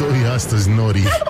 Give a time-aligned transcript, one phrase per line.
[0.00, 1.02] mișto astăzi, Nori.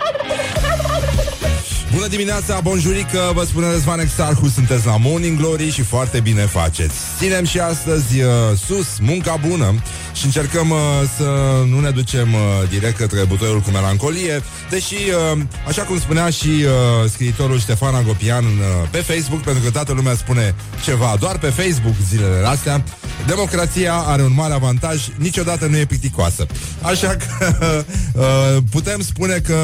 [1.93, 6.95] Bună dimineața, bonjurică, vă spune Răzvan Exarhu, sunteți la Morning Glory și foarte bine faceți.
[7.19, 8.31] Ținem și astăzi uh,
[8.67, 9.75] sus, munca bună
[10.13, 10.79] și încercăm uh,
[11.17, 11.25] să
[11.67, 15.39] nu ne ducem uh, direct către butoiul cu melancolie, deși, uh,
[15.69, 20.15] așa cum spunea și uh, scriitorul Ștefan Agopian uh, pe Facebook, pentru că toată lumea
[20.15, 20.55] spune
[20.85, 22.85] ceva doar pe Facebook zilele astea,
[23.27, 26.47] democrația are un mare avantaj, niciodată nu e picticoasă.
[26.83, 27.53] Așa că
[28.15, 29.57] uh, putem spune că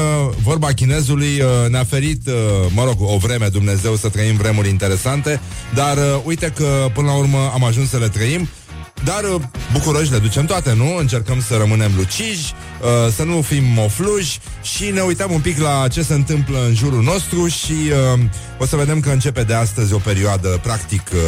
[0.43, 2.33] vorba chinezului uh, ne-a ferit, uh,
[2.69, 5.39] mă rog, o vreme Dumnezeu să trăim vremuri interesante,
[5.73, 8.47] dar uh, uite că până la urmă am ajuns să le trăim
[9.03, 9.41] dar uh,
[9.71, 10.95] bucuroși le ducem toate, nu?
[10.97, 15.87] Încercăm să rămânem luciji, uh, să nu fim mofluji și ne uităm un pic la
[15.87, 17.73] ce se întâmplă în jurul nostru și
[18.13, 18.19] uh,
[18.57, 21.19] o să vedem că începe de astăzi o perioadă, practic, uh,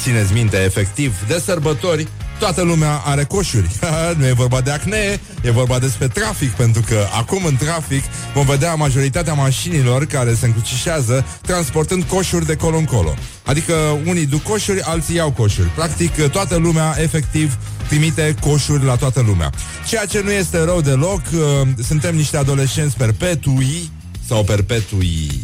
[0.00, 3.70] țineți minte, efectiv, de sărbători, Toată lumea are coșuri.
[4.18, 8.02] nu e vorba de acne, e vorba despre trafic, pentru că acum în trafic
[8.34, 13.14] vom vedea majoritatea mașinilor care se încrucișează transportând coșuri de colo colo.
[13.44, 13.74] Adică
[14.06, 15.68] unii duc coșuri, alții iau coșuri.
[15.68, 19.50] Practic, toată lumea, efectiv, trimite coșuri la toată lumea.
[19.88, 23.90] Ceea ce nu este rău deloc, uh, suntem niște adolescenți perpetui
[24.28, 25.40] sau perpetui.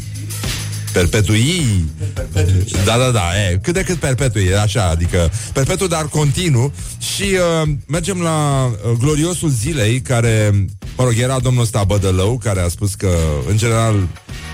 [0.93, 1.85] Perpetui?
[2.85, 6.73] Da, da, da, e, cât de cât perpetui e așa, adică perpetu, dar continuu.
[6.99, 10.51] Și uh, mergem la uh, gloriosul zilei Care,
[10.97, 13.11] mă rog, era domnul ăsta Bădălău Care a spus că,
[13.49, 13.95] în general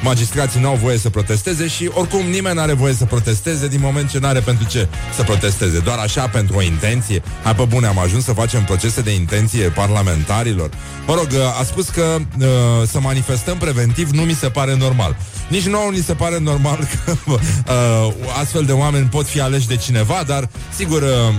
[0.03, 3.81] Magistrații nu au voie să protesteze Și oricum nimeni nu are voie să protesteze Din
[3.83, 7.65] moment ce nu are pentru ce să protesteze Doar așa, pentru o intenție Hai pe
[7.65, 10.71] bune, am ajuns să facem procese de intenție Parlamentarilor
[11.07, 12.47] Mă rog, uh, a spus că uh,
[12.87, 15.17] să manifestăm preventiv Nu mi se pare normal
[15.49, 19.67] Nici nouă ni se pare pare normal că uh, astfel de oameni pot fi aleși
[19.67, 21.35] de cineva, dar sigur, uh,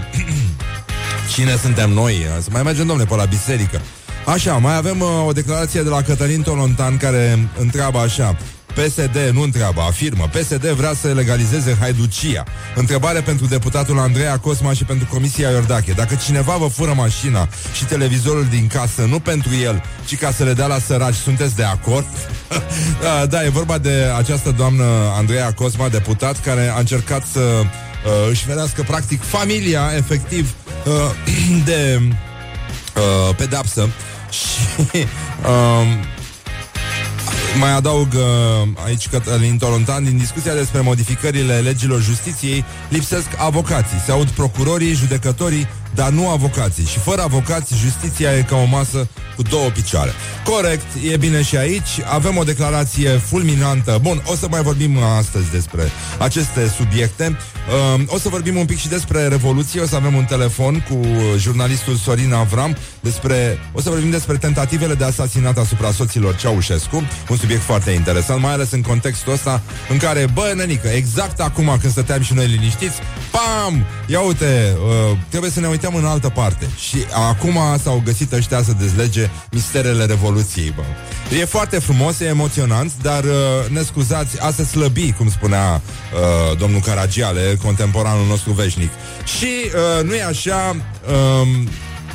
[1.33, 2.27] cine suntem noi?
[2.41, 3.81] Să mai mergem, domnule, pe la biserică.
[4.27, 8.37] Așa, mai avem uh, o declarație de la Cătălin Tolontan care întreabă așa
[8.73, 10.29] PSD nu întreabă, afirmă.
[10.31, 12.43] PSD vrea să legalizeze haiducia.
[12.75, 15.91] Întrebare pentru deputatul Andreea Cosma și pentru Comisia Iordache.
[15.91, 20.43] Dacă cineva vă fură mașina și televizorul din casă, nu pentru el, ci ca să
[20.43, 22.07] le dea la săraci, sunteți de acord?
[23.03, 24.85] da, da, e vorba de această doamnă
[25.17, 30.53] Andreea Cosma, deputat, care a încercat să uh, își ferească practic familia, efectiv,
[30.85, 30.93] uh,
[31.69, 33.89] de uh, pedapsă
[34.29, 34.57] și
[34.93, 36.05] uh,
[37.59, 44.01] mai adaug uh, aici Cătălin Tolontan Din discuția despre modificările legilor justiției Lipsesc avocații.
[44.05, 45.67] Se aud procurorii, judecătorii
[45.97, 46.85] dar nu avocații.
[46.85, 50.11] Și fără avocați, justiția e ca o masă cu două picioare.
[50.43, 52.01] Corect, e bine și aici.
[52.13, 53.99] Avem o declarație fulminantă.
[54.01, 57.37] Bun, o să mai vorbim astăzi despre aceste subiecte.
[57.95, 59.81] Uh, o să vorbim un pic și despre Revoluție.
[59.81, 60.99] O să avem un telefon cu
[61.37, 67.03] jurnalistul Sorin Avram despre, o să vorbim despre tentativele de asasinat asupra soților Ceaușescu.
[67.29, 71.77] Un subiect foarte interesant, mai ales în contextul ăsta în care, bă, nenică, exact acum
[71.79, 72.97] când stăteam și noi liniștiți,
[73.31, 73.85] pam!
[74.05, 74.75] Ia uite,
[75.11, 76.67] uh, trebuie să ne uităm în altă parte.
[76.77, 76.97] Și
[77.29, 80.81] acum s-au găsit ăștia să dezlege misterele Revoluției, bă.
[81.39, 86.57] E foarte frumos, e emoționant, dar uh, ne scuzați, a se slăbi, cum spunea uh,
[86.57, 88.89] domnul Caragiale, contemporanul nostru veșnic.
[89.37, 90.75] Și uh, nu e așa,
[91.07, 91.47] uh,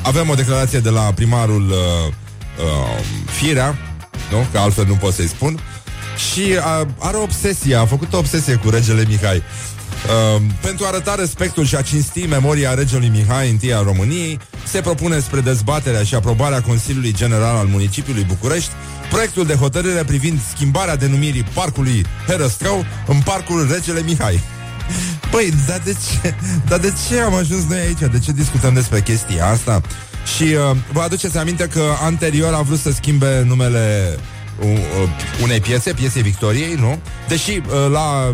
[0.01, 2.13] avem o declarație de la primarul uh,
[2.65, 3.77] uh, Firea,
[4.31, 4.47] nu?
[4.51, 5.59] Că altfel nu pot să-i spun.
[6.31, 9.43] Și uh, are o obsesie, a făcut o obsesie cu regele Mihai.
[10.03, 14.81] Uh, pentru a arăta respectul și a cinsti memoria regelui Mihai I al României, se
[14.81, 18.71] propune spre dezbaterea și aprobarea Consiliului General al Municipiului București
[19.09, 24.39] proiectul de hotărâre privind schimbarea denumirii parcului Herăstrău în parcul Regele Mihai.
[25.31, 26.35] Păi, dar de ce,
[26.67, 28.11] dar de ce am ajuns noi aici?
[28.11, 29.81] De ce discutăm despre chestia asta?
[30.35, 34.17] Și uh, vă aduceți aminte că anterior a vrut să schimbe numele
[34.59, 35.09] uh,
[35.43, 36.99] unei piese, piesei Victoriei, nu?
[37.27, 38.33] Deși uh, la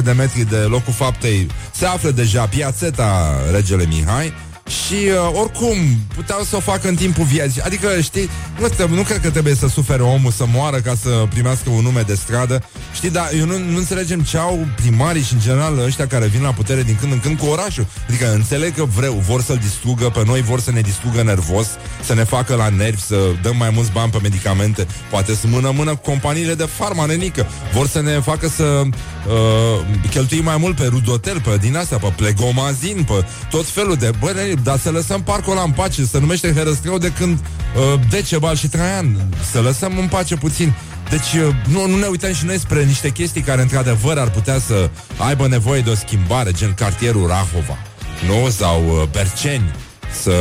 [0.00, 1.46] 200-300 de metri de locul faptei.
[1.72, 4.32] Se află deja piațeta Regele Mihai
[4.72, 5.76] și uh, oricum
[6.14, 7.60] puteau să o facă în timpul vieții.
[7.60, 8.28] Adică, știi,
[8.58, 12.00] nu, nu cred că trebuie să sufere omul să moară ca să primească un nume
[12.00, 12.62] de stradă.
[12.94, 16.42] Știi, dar eu nu, nu înțelegem ce au primarii și în general ăștia care vin
[16.42, 17.86] la putere din când în când cu orașul.
[18.08, 21.66] Adică înțeleg că vreau, vor să-l distrugă pe noi, vor să ne distrugă nervos,
[22.04, 25.90] să ne facă la nervi, să dăm mai mulți bani pe medicamente, poate să mână-mână
[25.90, 27.46] cu companiile de farma nenică.
[27.72, 32.12] Vor să ne facă să uh, cheltuim mai mult pe rudotel, pe din asta, pe
[32.16, 34.10] plegomazin, pe tot felul de...
[34.18, 34.32] Bă,
[34.62, 38.68] dar să lăsăm parcul ăla în pace, să numește Herăstrău de când uh, Decebal și
[38.68, 39.28] Traian.
[39.50, 40.74] Să lăsăm în pace puțin.
[41.10, 44.58] Deci uh, nu, nu ne uităm și noi spre niște chestii care într-adevăr ar putea
[44.58, 47.78] să aibă nevoie de o schimbare, gen cartierul Rahova,
[48.26, 48.50] nu?
[48.50, 49.74] Sau uh, Berceni.
[50.22, 50.32] Să,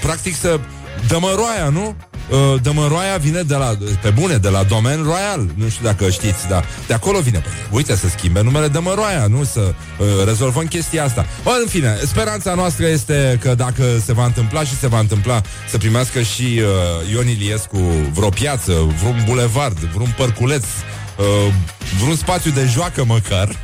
[0.00, 0.60] practic să
[1.08, 1.96] dămăroaia, nu?
[2.30, 5.46] Uh, Dămăroaia vine de la, pe bune, de la Domen Royal.
[5.54, 7.38] Nu știu dacă știți, dar de acolo vine.
[7.38, 11.26] Păi, uite, să schimbe numele Dămăroaia, nu să uh, rezolvăm chestia asta.
[11.44, 15.40] O, în fine, speranța noastră este că dacă se va întâmpla și se va întâmpla
[15.68, 17.78] să primească și uh, Ion Iliescu
[18.12, 21.52] vreo piață, vreun bulevard, vreun părculeț, uh,
[22.00, 23.56] vreun spațiu de joacă măcar,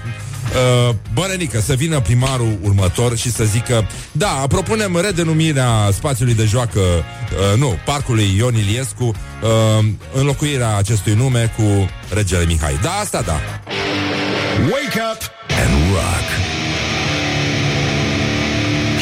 [0.88, 6.80] Uh, Bărănică, să vină primarul următor și să zică Da, propunem redenumirea spațiului de joacă
[6.80, 9.84] uh, Nu, parcului Ion Iliescu uh,
[10.14, 12.78] Înlocuirea acestui nume cu regele Mihai.
[12.82, 13.40] Da, asta da.
[14.70, 15.20] Wake up
[15.62, 16.26] and rock.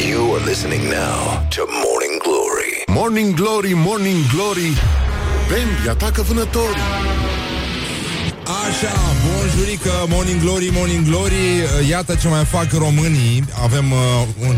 [0.09, 2.73] You are listening now to Morning Glory.
[2.87, 4.71] Morning Glory, Morning Glory.
[5.49, 6.81] Bambi atacă vânătorii
[8.51, 8.93] Așa,
[9.25, 11.43] bonjurică, morning glory, morning glory.
[11.89, 13.43] Iată ce mai fac românii.
[13.63, 13.97] Avem uh,
[14.47, 14.55] un,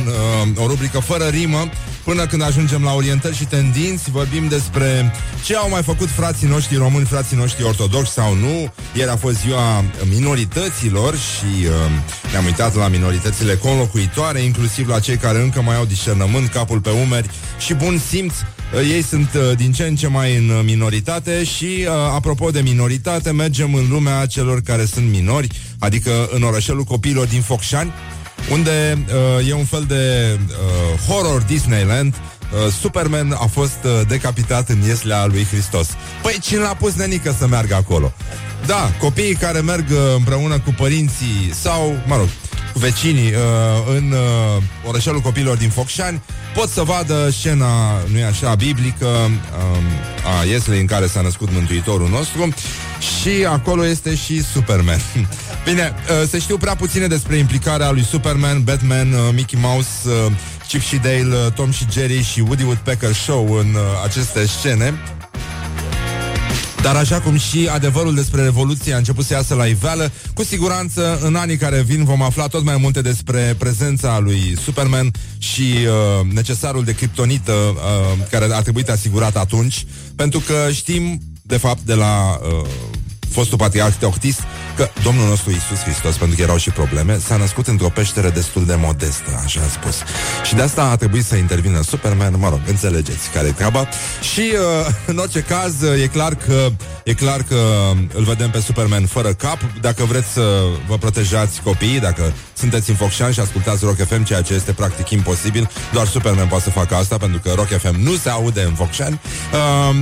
[0.55, 1.69] uh, o rubrică fără rimă.
[2.03, 5.11] Până când ajungem la orientări și tendinți Vorbim despre
[5.43, 8.73] ce au mai făcut frații noștri români Frații noștri ortodoxi sau nu.
[8.93, 11.71] Ieri a fost ziua minorităților Și uh,
[12.31, 16.89] ne-am uitat la minoritățile conlocuitoare Inclusiv la cei care încă mai au discernământ Capul pe
[16.89, 17.29] umeri
[17.59, 18.33] și bun simț.
[18.33, 22.59] Uh, ei sunt uh, din ce în ce mai în uh, minoritate și, apropo de
[22.59, 25.47] minoritate, mergem în lumea celor care sunt minori,
[25.79, 27.93] adică în orășelul copiilor din Focșani,
[28.51, 29.05] unde
[29.39, 32.15] uh, e un fel de uh, horror Disneyland.
[32.15, 35.87] Uh, Superman a fost uh, decapitat în ieslea lui Hristos.
[36.21, 38.13] Păi cine l-a pus nenică să meargă acolo?
[38.65, 42.27] Da, copiii care merg uh, împreună cu părinții sau, mă rog,
[42.73, 46.21] cu vecinii uh, în uh, orășelul copiilor din Focșani
[46.55, 51.51] pot să vadă scena, nu e așa, biblică uh, a Ieslei în care s-a născut
[51.51, 52.53] Mântuitorul nostru
[52.99, 55.01] și acolo este și Superman.
[55.65, 60.31] Bine, uh, se știu prea puține despre implicarea lui Superman, Batman, uh, Mickey Mouse, uh,
[60.67, 64.93] Chip și Dale, uh, Tom și Jerry și Woody Woodpecker Show în uh, aceste scene.
[66.83, 71.19] Dar așa cum și adevărul despre Revoluție a început să iasă la iveală, cu siguranță
[71.21, 76.33] în anii care vin vom afla tot mai multe despre prezența lui Superman și uh,
[76.33, 79.85] necesarul de criptonită uh, care a trebuit asigurat atunci,
[80.15, 82.69] pentru că știm, de fapt, de la uh,
[83.29, 84.41] fostul patriarh Teoctist,
[84.75, 88.65] că Domnul nostru Isus Hristos, pentru că erau și probleme, s-a născut într-o peșteră destul
[88.65, 89.95] de modestă, așa a spus.
[90.43, 93.87] Și de asta a trebuit să intervină Superman, mă rog, înțelegeți care e treaba.
[94.33, 96.71] Și, uh, în orice caz, e clar că
[97.03, 97.57] e clar că
[98.13, 99.57] îl vedem pe Superman fără cap.
[99.81, 104.41] Dacă vreți să vă protejați copiii, dacă sunteți în Focșan și ascultați Rock FM, ceea
[104.41, 108.15] ce este practic imposibil, doar Superman poate să facă asta, pentru că Rock FM nu
[108.15, 109.19] se aude în Focșani.
[109.53, 109.95] Uh,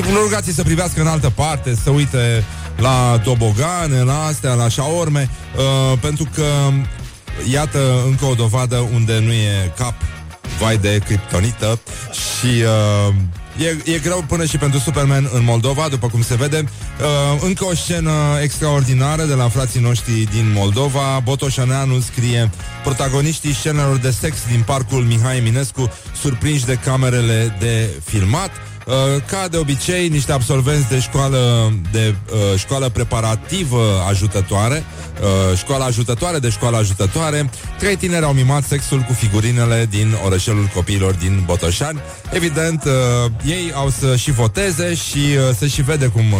[0.00, 2.44] nu rugați să privească în altă parte, să uite
[2.76, 6.44] la tobogane, la astea, la șaorme, uh, pentru că,
[7.50, 9.94] iată, încă o dovadă unde nu e cap,
[10.58, 11.80] vai de criptonită
[12.12, 12.62] și...
[13.08, 13.14] Uh,
[13.58, 16.64] E, e greu până și pentru Superman în Moldova, după cum se vede.
[17.00, 18.10] Uh, încă o scenă
[18.42, 21.20] extraordinară de la frații noștri din Moldova.
[21.24, 22.50] Botoșaneanu scrie
[22.84, 25.90] protagoniștii scenelor de sex din parcul Mihai Eminescu
[26.20, 28.50] surprinși de camerele de filmat.
[28.86, 28.94] Uh,
[29.26, 34.84] ca de obicei, niște absolvenți de școală, de uh, școală preparativă ajutătoare,
[35.22, 40.70] uh, școala ajutătoare de școală ajutătoare, trei tineri au mimat sexul cu figurinele din orășelul
[40.74, 42.00] copiilor din Botoșani.
[42.32, 42.92] Evident, uh,
[43.44, 46.38] ei au să și voteze și uh, să și vede cum uh,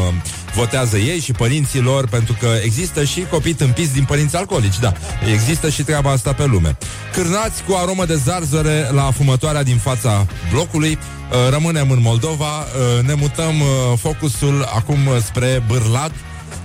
[0.55, 4.93] votează ei și părinții lor, pentru că există și copii tâmpiți din părinți alcoolici, da.
[5.33, 6.77] Există și treaba asta pe lume.
[7.13, 13.05] Cârnați cu aromă de zarzăre la fumătoarea din fața blocului, uh, rămânem în Moldova, uh,
[13.07, 16.13] ne mutăm uh, focusul acum spre Bârlad,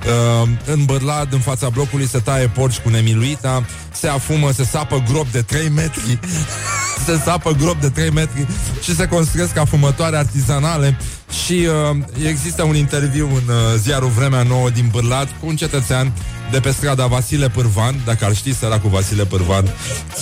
[0.08, 5.04] Uh, în Bârlad, în fața blocului, se taie porci cu nemiluita, se afumă, se sapă
[5.12, 6.20] grop de 3 metri,
[7.06, 8.48] se sapă grop de 3 metri
[8.82, 10.98] și se construiesc afumătoare artizanale.
[11.46, 11.98] Și uh,
[12.28, 16.14] există un interviu în uh, ziarul Vremea Nouă din Bârlad cu un cetățean
[16.52, 19.74] de pe strada Vasile Pârvan, dacă ar ști săracul Vasile Pârvan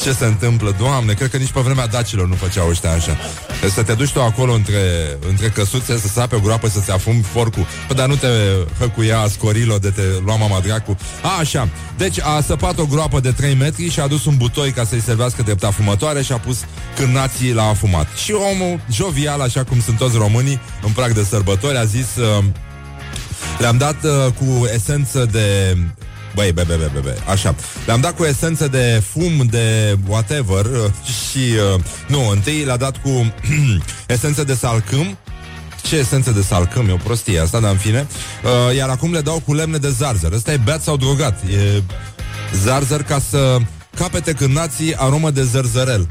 [0.04, 3.18] ce se întâmplă, Doamne, cred că nici pe vremea dacilor nu făceau ăștia așa.
[3.62, 7.22] Deci să te duci tu acolo între, între căsuțe, să sape o groapă, să-ți afumi
[7.22, 7.66] forcul.
[7.88, 8.28] Păi, dar nu te
[8.80, 10.98] hăcuia scorilo de te lua mama dracu.
[11.22, 11.70] A, așa.
[11.98, 15.02] Deci a săpat o groapă de 3 metri și a adus un butoi ca să-i
[15.02, 16.58] servească drept afumătoare și a pus
[16.96, 18.08] cârnații la afumat.
[18.24, 22.08] Și omul, jovial, așa cum sunt toți românii, în prag de sărbători, a zis...
[22.16, 22.44] Uh,
[23.60, 25.78] le-am dat uh, cu esență de
[26.36, 27.56] Băi, be, be, be, be, așa.
[27.86, 31.40] Le-am dat cu esență de fum, de whatever uh, și,
[31.76, 33.34] uh, nu, întâi le-a dat cu
[34.08, 35.18] esență de salcâm,
[35.82, 38.08] ce esență de salcâm, e o prostie asta, dar în fine.
[38.44, 40.32] Uh, iar acum le dau cu lemne de zarzăr.
[40.32, 41.44] Ăsta e beat sau drogat.
[41.44, 41.82] E
[42.64, 43.58] zarzăr ca să
[43.96, 46.08] capete cârnații aromă de zărzărel.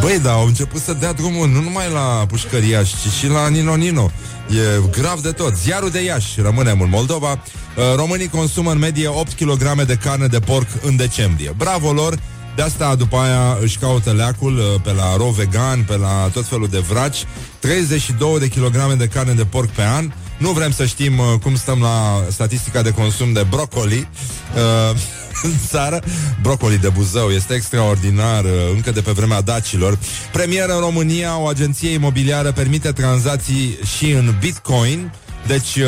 [0.00, 3.74] Băi, da, au început să dea drumul nu numai la pușcăriaș, ci și la Nino
[3.74, 4.10] Nino.
[4.48, 5.56] E grav de tot.
[5.56, 7.30] Ziarul de Iași, rămânem în Moldova.
[7.30, 11.54] Uh, românii consumă în medie 8 kg de carne de porc în decembrie.
[11.56, 12.18] Bravo lor!
[12.56, 16.46] De asta după aia își caută leacul uh, pe la ro vegan, pe la tot
[16.46, 17.24] felul de vraci.
[17.58, 20.12] 32 de kilograme de carne de porc pe an.
[20.38, 24.08] Nu vrem să știm uh, cum stăm la statistica de consum de brocoli.
[24.54, 24.96] Uh,
[25.42, 26.02] în țară.
[26.42, 29.98] Brocoli de Buzău este extraordinar, uh, încă de pe vremea dacilor.
[30.32, 35.12] Premieră în România, o agenție imobiliară permite tranzacții și în Bitcoin.
[35.46, 35.84] Deci uh,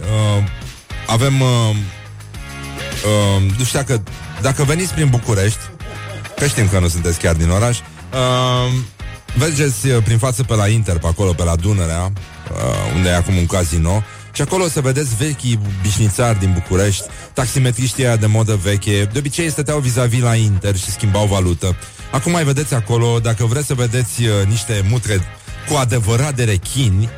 [0.00, 0.44] uh,
[1.06, 1.40] avem...
[1.40, 1.48] Uh,
[3.04, 4.02] uh, nu știu dacă,
[4.42, 5.58] dacă veniți prin București,
[6.36, 8.72] că știm că nu sunteți chiar din oraș, uh,
[9.38, 12.12] mergeți uh, prin față pe la Inter, pe acolo, pe la Dunărea,
[12.52, 17.04] uh, unde e acum un casino, și acolo o să vedeți vechii bișnițari din București,
[17.34, 19.08] taximetriștii aia de modă veche.
[19.12, 21.76] De obicei stăteau vis-a-vis la Inter și schimbau valută.
[22.10, 25.20] Acum mai vedeți acolo, dacă vreți să vedeți uh, niște mutre
[25.68, 27.08] cu adevărat de rechini,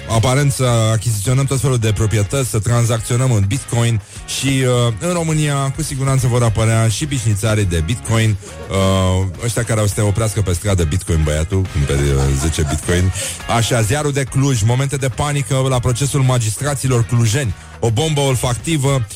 [0.08, 5.72] aparent să achiziționăm tot felul de proprietăți, să tranzacționăm în Bitcoin și uh, în România
[5.76, 8.36] cu siguranță vor apărea și bișnițarii de Bitcoin,
[8.70, 13.12] uh, ăștia care au să te oprească pe stradă Bitcoin, băiatul, cumperi uh, 10 Bitcoin.
[13.56, 17.54] Așa, ziarul de Cluj, momente de panică la procesul magistraților clujeni.
[17.80, 19.06] O bombă olfactivă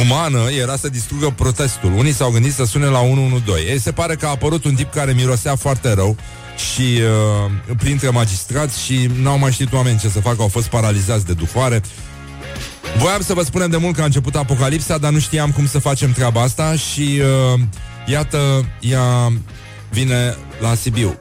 [0.00, 1.92] umană era să distrugă protestul.
[1.92, 3.70] Unii s-au gândit să sune la 112.
[3.72, 6.16] Ei, se pare că a apărut un tip care mirosea foarte rău
[6.56, 11.26] și uh, printre magistrați și n-au mai știut oameni ce să facă, au fost paralizați
[11.26, 11.80] de duhoare.
[12.98, 15.78] Voiam să vă spunem de mult că a început apocalipsa, dar nu știam cum să
[15.78, 17.20] facem treaba asta și
[17.54, 17.60] uh,
[18.06, 19.32] iată, ea
[19.90, 21.18] vine la Sibiu.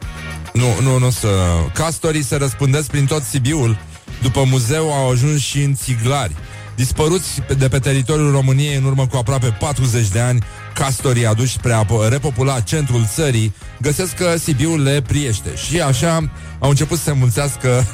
[0.54, 1.28] Nu, nu, nu să...
[1.74, 3.78] Castorii se răspândesc prin tot Sibiul.
[4.22, 6.36] După muzeu au ajuns și în Țiglari.
[6.76, 11.74] Dispăruți de pe teritoriul României în urmă cu aproape 40 de ani, castorii aduși spre
[11.74, 15.56] a repopula centrul țării, găsesc că Sibiul le priește.
[15.56, 17.86] Și așa au început să se mulțească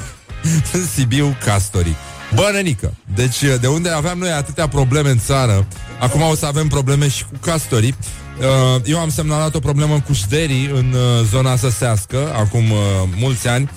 [0.72, 1.96] în Sibiu castorii.
[2.34, 5.66] Bă, nenică, deci de unde aveam noi atâtea probleme în țară,
[6.00, 7.94] acum o să avem probleme și cu castorii.
[8.38, 12.78] Uh, eu am semnalat o problemă cu șderii în uh, zona săsească, acum uh,
[13.16, 13.70] mulți ani.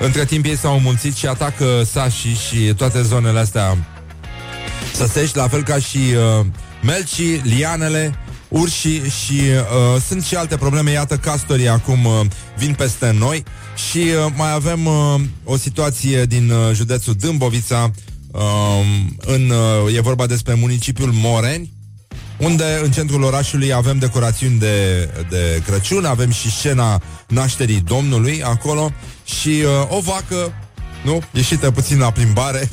[0.00, 3.76] Între timp ei s-au mulțit și atacă sașii și toate zonele astea
[4.94, 5.98] săsești, la fel ca și
[6.38, 6.46] uh,
[6.82, 10.90] melcii, lianele, urșii și uh, sunt și alte probleme.
[10.90, 12.20] Iată, castorii acum uh,
[12.56, 13.44] vin peste noi
[13.90, 17.90] și uh, mai avem uh, o situație din uh, județul Dâmbovița.
[18.32, 18.42] Uh,
[19.20, 21.72] în, uh, e vorba despre municipiul Moreni,
[22.38, 28.92] unde în centrul orașului avem decorațiuni de, de Crăciun, avem și scena nașterii Domnului acolo
[29.24, 30.52] și uh, o vacă,
[31.02, 32.70] nu, ieșită puțin la plimbare,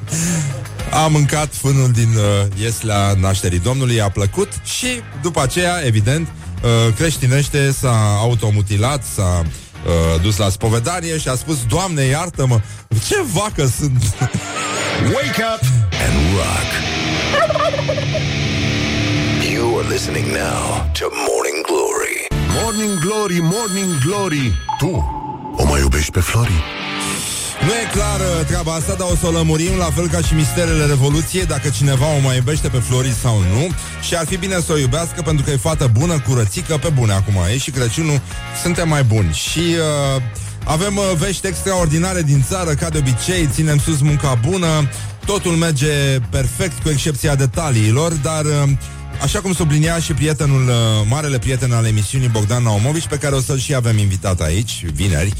[1.04, 4.86] a mâncat fânul din uh, ieslea nașterii Domnului, a plăcut și
[5.22, 6.28] după aceea, evident,
[6.62, 12.60] uh, creștinește s-a automutilat, s-a uh, dus la spovedanie și a spus, Doamne, iartă-mă,
[13.08, 14.14] ce vacă sunt!
[15.14, 15.60] Wake up
[16.06, 16.70] and rock!
[19.52, 22.26] You are listening now to Morning Glory.
[22.62, 24.52] Morning Glory, Morning Glory.
[24.78, 24.90] Tu
[25.56, 26.83] o mai iubești pe Flori?
[27.64, 30.34] Nu e clar uh, treaba asta, dar o să o lămurim la fel ca și
[30.34, 33.70] misterele Revoluției, dacă cineva o mai iubește pe Flori sau nu.
[34.06, 37.12] Și ar fi bine să o iubească pentru că e fată bună, curățică, pe bune
[37.12, 37.34] acum.
[37.52, 38.20] E și Crăciunul,
[38.62, 39.32] suntem mai buni.
[39.32, 40.22] Și uh,
[40.64, 44.88] avem uh, vești extraordinare din țară, ca de obicei, ținem sus munca bună,
[45.26, 48.44] totul merge perfect cu excepția detaliilor, dar...
[48.44, 48.70] Uh,
[49.22, 50.74] Așa cum sublinia și prietenul, uh,
[51.08, 55.32] marele prieten al emisiunii Bogdan Naumovici, pe care o să-l și avem invitat aici, vineri,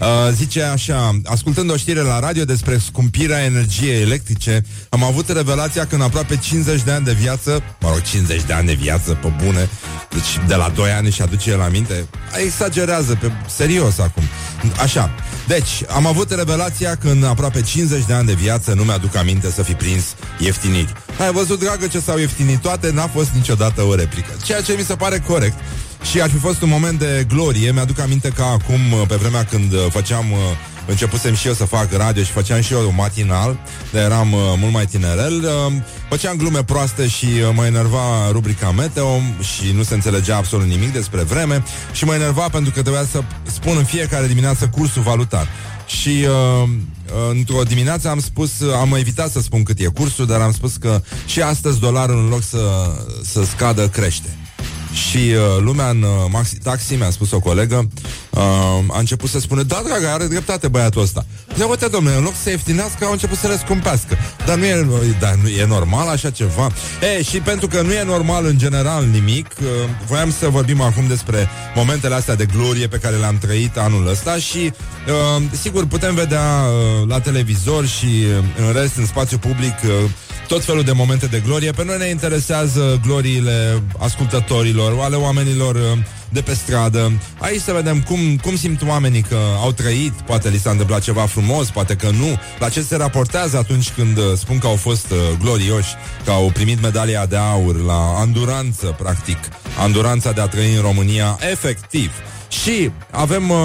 [0.00, 5.86] Uh, zice așa, ascultând o știre la radio despre scumpirea energiei electrice, am avut revelația
[5.86, 9.18] că în aproape 50 de ani de viață, mă rog, 50 de ani de viață,
[9.22, 9.68] pe bune,
[10.10, 12.06] deci de la 2 ani și aduce la minte,
[12.44, 14.22] exagerează, pe serios acum.
[14.82, 15.10] Așa,
[15.48, 19.50] deci, am avut revelația că în aproape 50 de ani de viață nu mi-aduc aminte
[19.50, 20.04] să fi prins
[20.38, 20.92] ieftiniri.
[21.20, 24.30] Ai văzut, dragă, ce s-au ieftinit toate, n-a fost niciodată o replică.
[24.44, 25.58] Ceea ce mi se pare corect.
[26.02, 27.72] Și ar fi fost un moment de glorie.
[27.72, 30.38] Mi-aduc aminte că acum, pe vremea când uh, făceam uh,
[30.88, 33.58] începusem și eu să fac radio și făceam și eu matinal,
[33.92, 35.44] dar eram uh, mult mai tinerel.
[35.44, 35.72] Uh,
[36.08, 40.92] făceam glume proaste și uh, mă enerva rubrica Meteo și nu se înțelegea absolut nimic
[40.92, 41.62] despre vreme
[41.92, 45.48] și mă enerva pentru că trebuia să spun în fiecare dimineață cursul valutar.
[45.86, 48.50] Și uh, uh, într-o dimineață am spus,
[48.80, 52.28] am evitat să spun cât e cursul, dar am spus că și astăzi dolarul în
[52.28, 52.58] loc să,
[53.24, 54.37] să scadă crește.
[54.92, 57.88] Și uh, lumea în uh, maxi taxi, mi-a spus o colegă,
[58.30, 58.40] uh,
[58.88, 61.26] a început să spună, da, dragă, are dreptate băiatul ăsta.
[61.58, 64.16] Ia uite, domnule, în loc să ieftinească, au început să le scumpească.
[64.46, 64.86] Dar nu e,
[65.20, 66.70] dar nu e normal așa ceva.
[67.16, 69.66] E, și pentru că nu e normal în general nimic, uh,
[70.06, 74.36] voiam să vorbim acum despre momentele astea de glorie pe care le-am trăit anul ăsta
[74.36, 74.72] și,
[75.06, 80.10] uh, sigur, putem vedea uh, la televizor și uh, în rest, în spațiu public, uh,
[80.48, 81.70] tot felul de momente de glorie.
[81.70, 87.12] Pe noi ne interesează gloriile ascultătorilor, ale oamenilor uh, de pe stradă.
[87.38, 91.26] Aici să vedem cum, cum simt oamenii că au trăit, poate li s-a întâmplat ceva
[91.26, 92.38] frumos, poate că nu.
[92.58, 96.50] La ce se raportează atunci când uh, spun că au fost uh, glorioși, că au
[96.54, 99.38] primit medalia de aur la anduranță, practic.
[99.78, 102.10] Anduranța de a trăi în România, efectiv.
[102.48, 103.56] Și avem uh,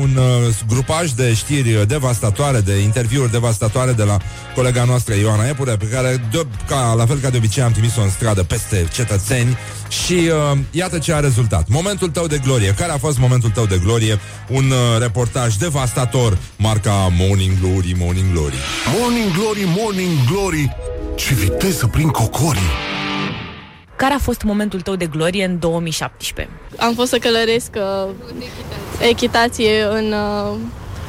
[0.00, 4.18] un uh, grupaj de știri devastatoare, de interviuri devastatoare de la
[4.54, 8.00] colega noastră Ioana Epure, pe care, de, ca, la fel ca de obicei, am trimis-o
[8.00, 9.56] în stradă peste cetățeni
[9.88, 10.12] și
[10.52, 11.68] uh, iată ce a rezultat.
[11.68, 12.74] Momentul tău de glorie.
[12.74, 14.18] Care a fost momentul tău de glorie?
[14.48, 18.56] Un uh, reportaj devastator, marca Morning Glory, Morning Glory.
[18.98, 20.76] Morning Glory, Morning Glory,
[21.14, 22.95] ce viteză prin cocorii!
[23.96, 26.54] Care a fost momentul tău de glorie în 2017?
[26.78, 28.10] Am fost să călăresc uh,
[29.08, 30.56] echitație în, uh,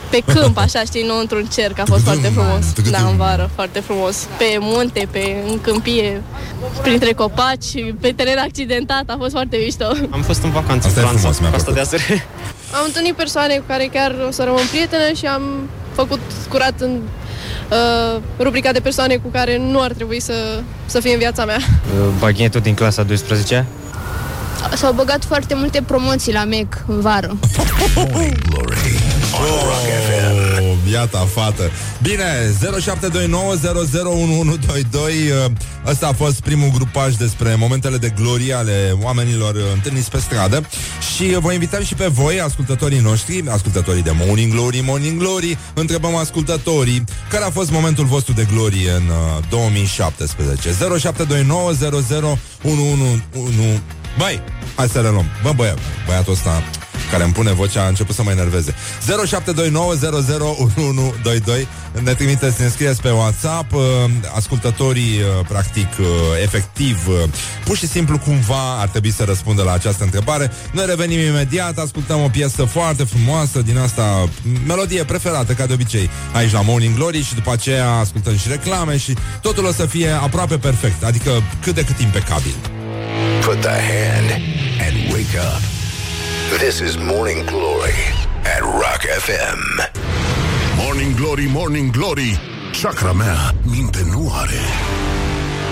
[0.09, 1.79] pe câmp, așa, știi, nu într-un cerc.
[1.79, 2.89] A fost foarte frumos.
[2.89, 4.27] Da, în vară, foarte frumos.
[4.37, 6.21] Pe munte, pe în câmpie,
[6.81, 9.03] printre copaci, pe teren accidentat.
[9.07, 9.85] A fost foarte mișto.
[10.09, 12.25] Am fost în vacanță Asta în Franța, frumos, Costa de Azure.
[12.71, 17.01] Am întâlnit persoane cu care chiar o să rămân prietene și am făcut curat în
[17.69, 20.33] uh, rubrica de persoane cu care nu ar trebui să,
[20.85, 21.57] să fie în viața mea.
[21.57, 23.65] Uh, baghetul din clasa 12
[24.75, 27.37] S-au băgat foarte multe promoții la MEC în vară.
[27.95, 28.27] Oh,
[30.97, 31.71] iată, fată.
[32.01, 32.53] Bine,
[35.49, 40.17] 0729001122 Ăsta a fost primul grupaj despre momentele de glorie ale oamenilor uh, întâlniți pe
[40.17, 40.69] stradă.
[41.15, 46.15] Și vă invităm și pe voi, ascultătorii noștri Ascultătorii de Morning Glory, Morning Glory Întrebăm
[46.15, 50.75] ascultătorii Care a fost momentul vostru de glorie în uh, 2017 0729001111
[54.17, 54.41] Băi,
[54.75, 56.63] hai să le luăm Bă, băiat, băiatul ăsta
[57.11, 58.73] care îmi pune vocea, a început să mă enerveze.
[58.73, 58.75] 0729001122
[62.03, 63.81] Ne trimiteți, ne scrieți pe WhatsApp uh,
[64.35, 66.05] Ascultătorii, uh, practic, uh,
[66.43, 67.07] efectiv
[67.63, 70.51] Pur și simplu, cumva ar trebui să răspundă la această întrebare.
[70.71, 74.29] Noi revenim imediat, ascultăm o piesă foarte frumoasă Din asta,
[74.65, 78.97] melodie preferată, ca de obicei Aici la Morning Glory și după aceea ascultăm și reclame
[78.97, 81.31] Și totul o să fie aproape perfect Adică
[81.61, 82.55] cât de cât impecabil.
[83.41, 84.41] Put the hand
[84.79, 85.76] and wake up
[86.55, 87.99] This is Morning Glory
[88.45, 89.59] at Rock FM.
[90.77, 92.39] Morning Glory, Morning Glory.
[92.71, 94.59] Chakra mea minte nu are.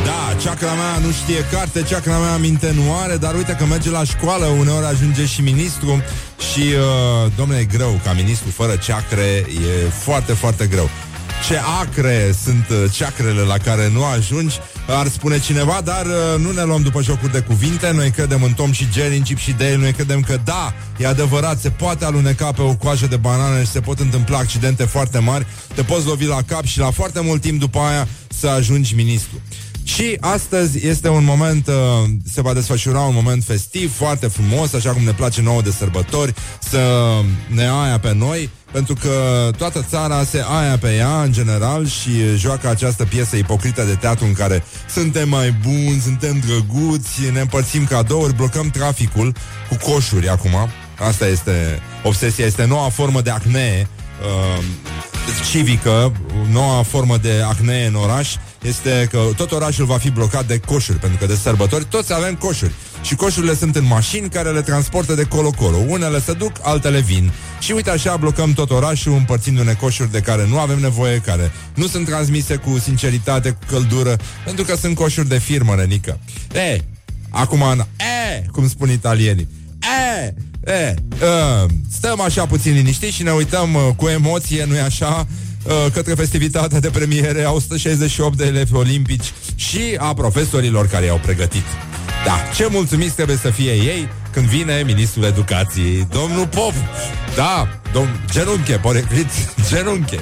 [0.03, 3.89] Da, chakra mea nu știe carte, chakra mea minte nu are, dar uite că merge
[3.89, 6.03] la școală, uneori ajunge și ministru
[6.51, 10.89] și, uh, domnule, e greu ca ministru fără chakre, e foarte, foarte greu
[11.47, 16.51] ce acre sunt uh, ceacrele la care nu ajungi, ar spune cineva, dar uh, nu
[16.51, 19.51] ne luăm după jocuri de cuvinte, noi credem în Tom și Jerry, în Chip și
[19.51, 23.63] Dale, noi credem că da, e adevărat, se poate aluneca pe o coajă de banane
[23.63, 25.45] și se pot întâmpla accidente foarte mari,
[25.75, 29.41] te poți lovi la cap și la foarte mult timp după aia să ajungi ministru.
[29.83, 31.73] Și astăzi este un moment, uh,
[32.33, 36.33] se va desfășura un moment festiv, foarte frumos, așa cum ne place nouă de sărbători,
[36.69, 36.79] să
[37.47, 42.37] ne aia pe noi, pentru că toată țara se aia pe ea în general și
[42.37, 47.85] joacă această piesă ipocrită de teatru în care suntem mai buni, suntem drăguți, ne împărțim
[47.85, 49.35] cadouri, blocăm traficul
[49.69, 50.51] cu coșuri acum.
[50.99, 53.87] Asta este obsesia, este noua formă de acne
[54.21, 54.63] uh,
[55.51, 56.11] civică,
[56.51, 58.35] noua formă de acne în oraș
[58.67, 62.35] este că tot orașul va fi blocat de coșuri, pentru că de sărbători toți avem
[62.35, 62.71] coșuri.
[63.01, 65.77] Și coșurile sunt în mașini care le transportă de colo-colo.
[65.87, 67.31] Unele se duc, altele vin.
[67.59, 71.87] Și uite așa blocăm tot orașul împărțindu-ne coșuri de care nu avem nevoie, care nu
[71.87, 76.19] sunt transmise cu sinceritate, cu căldură, pentru că sunt coșuri de firmă, nenică.
[76.53, 76.79] E,
[77.29, 77.61] acum,
[77.97, 79.47] e, cum spun italienii.
[80.19, 80.33] E,
[80.71, 85.44] e, uh, stăm așa puțin liniștiți și ne uităm uh, cu emoție, nu-i așa, uh,
[85.93, 91.65] către festivitatea de premiere a 168 de elevi olimpici și a profesorilor care i-au pregătit.
[92.25, 96.73] Da, ce mulțumiți trebuie să fie ei când vine ministrul educației, domnul Pop.
[97.35, 99.29] Da, domn genunche, poreclit,
[99.69, 100.19] genunche.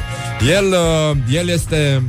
[0.55, 2.03] El, uh, el este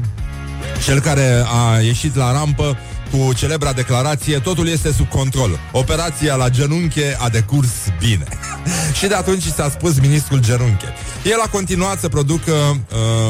[0.85, 2.79] cel care a ieșit la rampă
[3.15, 5.59] cu celebra declarație Totul este sub control.
[5.73, 8.27] Operația la genunche a decurs bine.
[8.99, 10.87] și de atunci s-a spus ministrul Gerunche.
[11.25, 12.77] El a continuat să producă uh,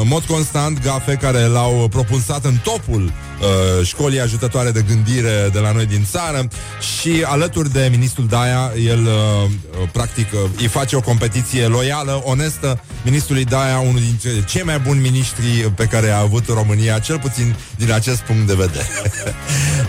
[0.01, 5.59] în mod constant gafe care l-au propulsat în topul uh, școlii ajutătoare de gândire de
[5.59, 6.47] la noi din țară
[6.95, 9.49] și alături de ministrul Daia, el uh,
[9.81, 14.79] uh, practic uh, îi face o competiție loială, onestă, ministrului Daia, unul dintre cei mai
[14.79, 18.87] buni miniștri pe care a avut România, cel puțin din acest punct de vedere.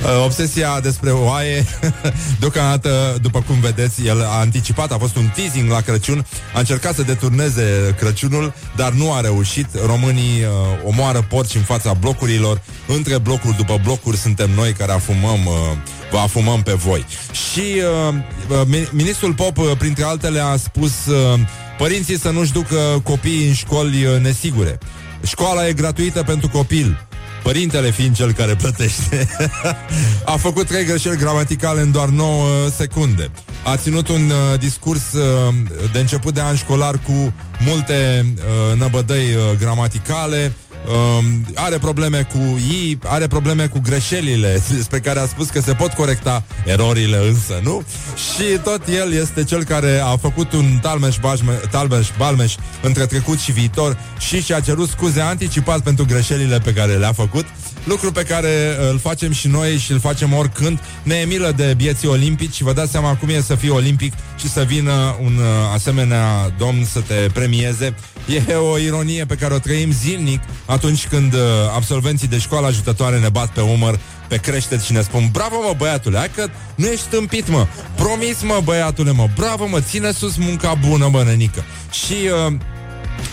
[0.02, 1.64] uh, obsesia despre oaie,
[2.40, 6.94] deocamdată, după cum vedeți, el a anticipat, a fost un teasing la Crăciun, a încercat
[6.94, 9.66] să deturneze Crăciunul, dar nu a reușit.
[9.86, 10.48] Românii uh,
[10.84, 15.76] omoară porci în fața blocurilor, între blocuri după blocuri suntem noi care afumăm, uh,
[16.10, 17.06] vă afumăm pe voi.
[17.32, 18.14] Și uh,
[18.48, 21.40] uh ministrul Pop, uh, printre altele, a spus uh,
[21.78, 24.78] părinții să nu-și ducă copiii în școli uh, nesigure.
[25.26, 27.06] Școala e gratuită pentru copil.
[27.46, 29.28] Părintele fiind cel care plătește
[30.32, 33.30] A făcut trei greșeli gramaticale în doar 9 secunde
[33.64, 35.54] A ținut un uh, discurs uh,
[35.92, 37.32] de început de an școlar Cu
[37.66, 40.52] multe uh, năbădăi uh, gramaticale
[40.88, 45.72] um, are probleme cu ei, are probleme cu greșelile despre care a spus că se
[45.72, 47.84] pot corecta erorile însă, nu?
[48.14, 53.38] Și tot el este cel care a făcut un talmeș, bajme, talmeș balmeș între trecut
[53.38, 57.46] și viitor și și-a cerut scuze anticipat pentru greșelile pe care le-a făcut
[57.86, 60.78] lucru pe care uh, îl facem și noi și îl facem oricând.
[61.02, 64.12] Ne e milă de bieții olimpici și vă dați seama cum e să fii olimpic
[64.36, 65.44] și să vină un uh,
[65.74, 67.94] asemenea domn să te premieze.
[68.26, 71.40] E o ironie pe care o trăim zilnic atunci când uh,
[71.74, 75.74] absolvenții de școală ajutătoare ne bat pe umăr pe creștet și ne spun Bravo mă
[75.76, 77.66] băiatule, hai că nu ești tâmpit mă.
[77.94, 79.28] Promis mă băiatule mă.
[79.36, 81.64] Bravo mă, ține sus munca bună mă nenică.
[81.90, 82.14] Și
[82.46, 82.52] uh,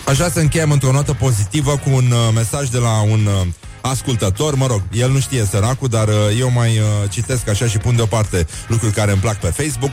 [0.06, 3.46] aș vrea să încheiem într-o notă pozitivă Cu un uh, mesaj de la un uh,
[3.90, 7.78] ascultător, mă rog, el nu știe săracul, dar uh, eu mai uh, citesc așa și
[7.78, 9.90] pun deoparte lucruri care îmi plac pe Facebook.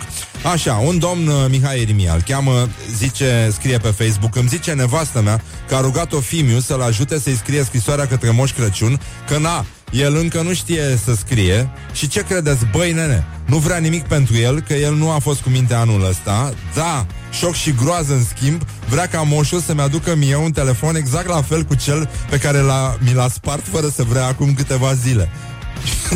[0.52, 5.22] Așa, un domn, uh, Mihai Erimia, îl cheamă, zice, scrie pe Facebook, îmi zice nevastă
[5.22, 9.66] mea că a rugat-o Fimiu să-l ajute să-i scrie scrisoarea către Moș Crăciun, că na,
[9.92, 14.38] el încă nu știe să scrie și ce credeți, băi nene, nu vrea nimic pentru
[14.38, 18.24] el, că el nu a fost cu minte anul ăsta, da, șoc și groază în
[18.24, 22.38] schimb, vrea ca moșul să-mi aducă mie un telefon exact la fel cu cel pe
[22.38, 25.30] care l-a, mi l-a spart fără să vrea acum câteva zile.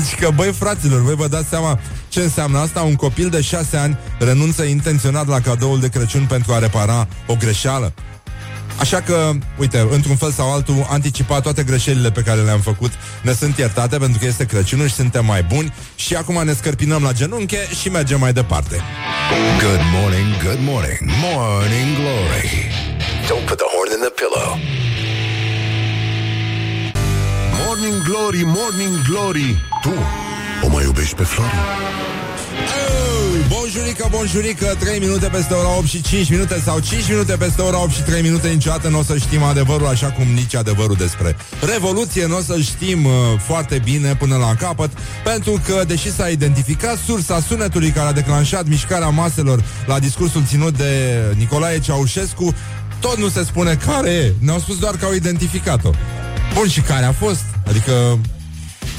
[0.10, 2.82] Și că, băi, fraților, voi vă dați seama ce înseamnă asta?
[2.82, 7.36] Un copil de șase ani renunță intenționat la cadoul de Crăciun pentru a repara o
[7.36, 7.94] greșeală.
[8.80, 13.34] Așa că, uite, într-un fel sau altul, anticipa toate greșelile pe care le-am făcut, ne
[13.34, 17.12] sunt iertate pentru că este Crăciunul și suntem mai buni și acum ne scărpinăm la
[17.12, 18.82] genunche și mergem mai departe.
[19.60, 22.72] Good morning, good morning, morning glory.
[23.28, 24.50] Don't put the horn in the pillow.
[27.66, 29.56] Morning glory, morning glory.
[29.82, 29.94] Tu
[30.66, 31.54] o mai iubești pe Flori?
[33.48, 37.84] Bonjurică, bonjurică 3 minute peste ora 8 și 5 minute Sau 5 minute peste ora
[37.84, 41.36] 8 și 3 minute Niciodată nu o să știm adevărul Așa cum nici adevărul despre
[41.74, 44.92] Revoluție Nu o să știm uh, foarte bine până la capăt
[45.24, 50.78] Pentru că, deși s-a identificat Sursa sunetului care a declanșat Mișcarea maselor la discursul ținut
[50.78, 52.56] de Nicolae Ceaușescu
[53.00, 55.90] Tot nu se spune care e Ne-au spus doar că au identificat-o
[56.54, 57.44] Bun, și care a fost?
[57.68, 58.20] Adică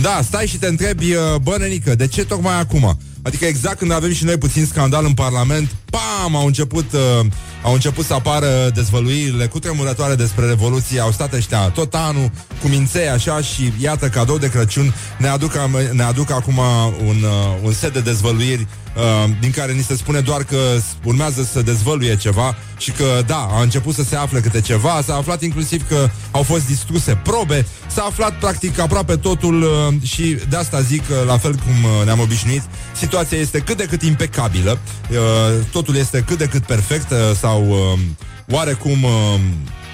[0.00, 2.98] da, stai și te întrebi, uh, bă, nenică, de ce tocmai acum?
[3.26, 7.26] Adică exact când avem și noi puțin scandal în Parlament, pam, au început, uh,
[7.62, 12.30] au început să apară dezvăluirile cu tremurătoare despre Revoluție, au stat ăștia tot anul
[12.62, 15.52] cu minței așa și iată, cadou de Crăciun, ne aduc,
[15.92, 16.58] ne aduc acum
[17.06, 20.56] un, uh, un set de dezvăluiri uh, din care ni se spune doar că
[21.04, 25.14] urmează să dezvăluie ceva și că, da, a început să se afle câte ceva, s-a
[25.14, 29.68] aflat inclusiv că au fost distruse probe, s-a aflat practic aproape totul uh,
[30.02, 32.62] și de asta zic, uh, la fel cum uh, ne-am obișnuit,
[32.96, 34.78] situația este cât de cât impecabilă,
[35.10, 35.16] uh,
[35.86, 37.98] totul este cât de cât perfect uh, sau uh,
[38.50, 39.40] oarecum uh,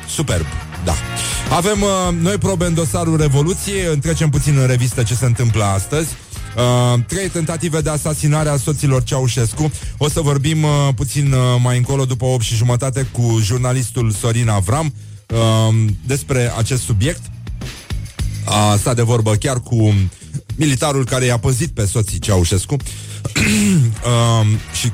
[0.08, 0.46] superb.
[0.84, 0.94] Da.
[1.50, 6.08] Avem uh, noi probe în dosarul Revoluției, trecem puțin în revistă ce se întâmplă astăzi.
[6.56, 9.72] Uh, trei tentative de asasinare a soților Ceaușescu.
[9.98, 14.48] O să vorbim uh, puțin uh, mai încolo, după 8 și jumătate, cu jurnalistul Sorin
[14.48, 14.94] Avram
[15.28, 15.74] uh,
[16.06, 17.22] despre acest subiect.
[18.44, 19.94] A stat de vorbă chiar cu
[20.56, 24.92] militarul care i-a păzit pe soții Ceaușescu uh, și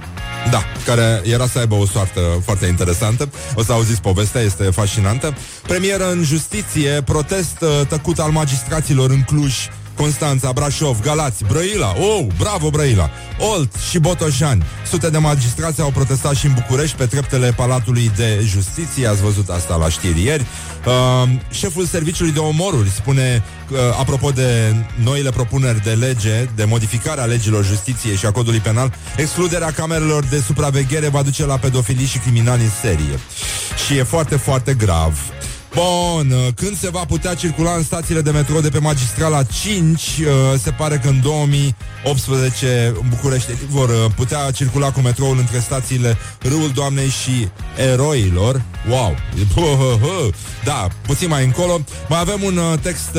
[0.51, 3.29] da, care era să aibă o soartă foarte interesantă.
[3.55, 5.35] O să auziți povestea, este fascinantă.
[5.63, 9.55] Premieră în justiție, protest uh, tăcut al magistraților în Cluj
[9.99, 14.65] Constanța, Brașov, Galați, Brăila, oh, bravo Brăila, Olt și Botoșani.
[14.87, 19.49] Sute de magistrați au protestat și în București pe treptele Palatului de Justiție, ați văzut
[19.49, 20.47] asta la știri ieri.
[20.87, 27.21] Uh, șeful Serviciului de Omoruri spune, uh, apropo de noile propuneri de lege, de modificare
[27.21, 32.07] a legilor justiției și a codului penal, excluderea camerelor de supraveghere va duce la pedofilii
[32.07, 33.19] și criminali în serie.
[33.87, 35.19] Și e foarte, foarte grav.
[35.75, 40.01] Bun, uh, când se va putea circula în stațiile de metro de pe magistrala 5,
[40.01, 40.27] uh,
[40.63, 46.17] se pare că în 2018 în București vor uh, putea circula cu metroul între stațiile
[46.41, 48.63] Râul Doamnei și Eroilor.
[48.89, 49.17] Wow!
[50.65, 51.81] Da, puțin mai încolo.
[52.09, 53.17] Mai avem un text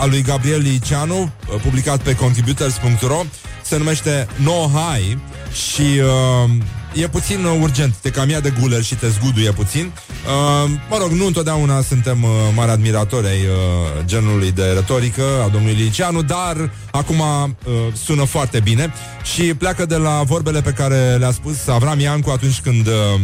[0.00, 1.30] al lui Gabriel Liceanu,
[1.62, 3.24] publicat pe contributors.ro,
[3.62, 5.18] se numește No High
[5.52, 6.50] și uh,
[6.94, 7.94] e puțin uh, urgent.
[7.94, 9.92] Te cam ia de guler și te zguduie puțin.
[10.26, 15.48] Uh, mă rog, nu întotdeauna suntem uh, mari admiratori ai uh, genului de retorică a
[15.48, 17.72] domnului Liceanu, dar acum uh,
[18.04, 18.92] sună foarte bine
[19.34, 22.86] și pleacă de la vorbele pe care le-a spus Avram Iancu atunci când...
[22.86, 23.20] Uh,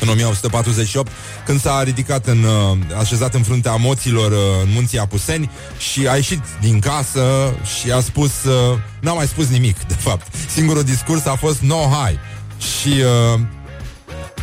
[0.00, 1.10] în 1848,
[1.44, 6.14] când s-a ridicat în, uh, așezat în fruntea moților uh, în munții Apuseni și a
[6.14, 10.34] ieșit din casă și a spus, uh, n-a mai spus nimic, de fapt.
[10.50, 12.18] Singurul discurs a fost no hi.
[12.58, 13.40] Și uh,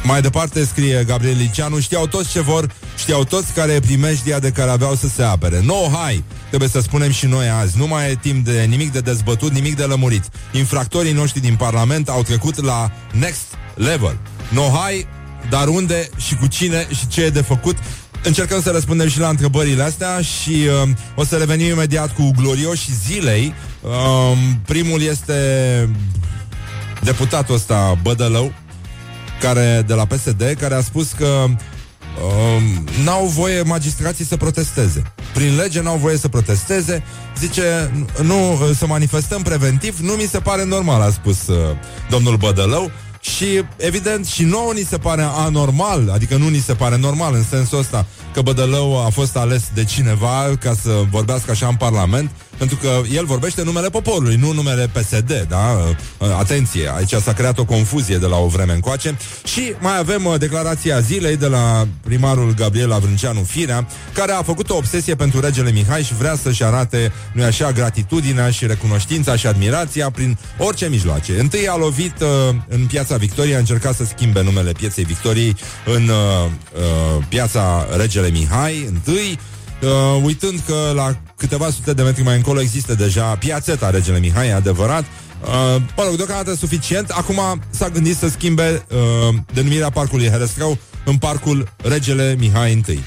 [0.04, 4.50] mai departe scrie Gabriel Liceanu Știau toți ce vor, știau toți care e primejdia de
[4.50, 5.62] care aveau să se apere.
[5.64, 9.00] No, hai, trebuie să spunem și noi azi Nu mai e timp de nimic de
[9.00, 10.24] dezbătut, nimic de lămurit.
[10.52, 14.18] Infractorii noștri din Parlament au trecut la next level.
[14.50, 15.08] No, hai,
[15.50, 17.78] dar unde și cu cine și ce e de făcut?
[18.24, 20.52] Încercăm să răspundem și la întrebările astea și
[20.84, 23.54] uh, o să revenim imediat cu glorioși zilei.
[23.82, 23.92] Uh,
[24.66, 25.34] primul este
[27.06, 28.54] deputatul ăsta Bădălău,
[29.40, 35.02] care, de la PSD, care a spus că um, n-au voie magistrații să protesteze.
[35.34, 37.04] Prin lege n-au voie să protesteze.
[37.38, 37.92] Zice,
[38.22, 41.56] nu, să manifestăm preventiv, nu mi se pare normal, a spus uh,
[42.10, 42.92] domnul Bădălău.
[43.20, 43.46] Și,
[43.78, 47.80] evident, și nouă ni se pare anormal, adică nu ni se pare normal în sensul
[47.80, 52.76] ăsta că Bădălău a fost ales de cineva ca să vorbească așa în Parlament pentru
[52.76, 55.78] că el vorbește numele poporului, nu numele PSD, da?
[56.18, 59.18] Uh, atenție, aici s-a creat o confuzie de la o vreme încoace.
[59.44, 64.70] Și mai avem uh, declarația zilei de la primarul Gabriel Avrânceanu Firea, care a făcut
[64.70, 69.48] o obsesie pentru regele Mihai și vrea să-și arate, nu așa, gratitudinea și recunoștința și
[69.48, 71.40] admirația prin orice mijloace.
[71.40, 76.08] Întâi a lovit uh, în piața Victoriei, a încercat să schimbe numele pieței Victoriei în
[76.08, 79.40] uh, uh, piața regele Mihai, întâi,
[79.82, 84.52] uh, uitând că la câteva sute de metri mai încolo există deja piațeta Regele Mihai,
[84.52, 85.04] adevărat.
[85.04, 87.10] Uh, mă rog, deocamdată suficient.
[87.10, 93.00] Acum s-a gândit să schimbe uh, denumirea parcului Herăstrău în parcul Regele Mihai I.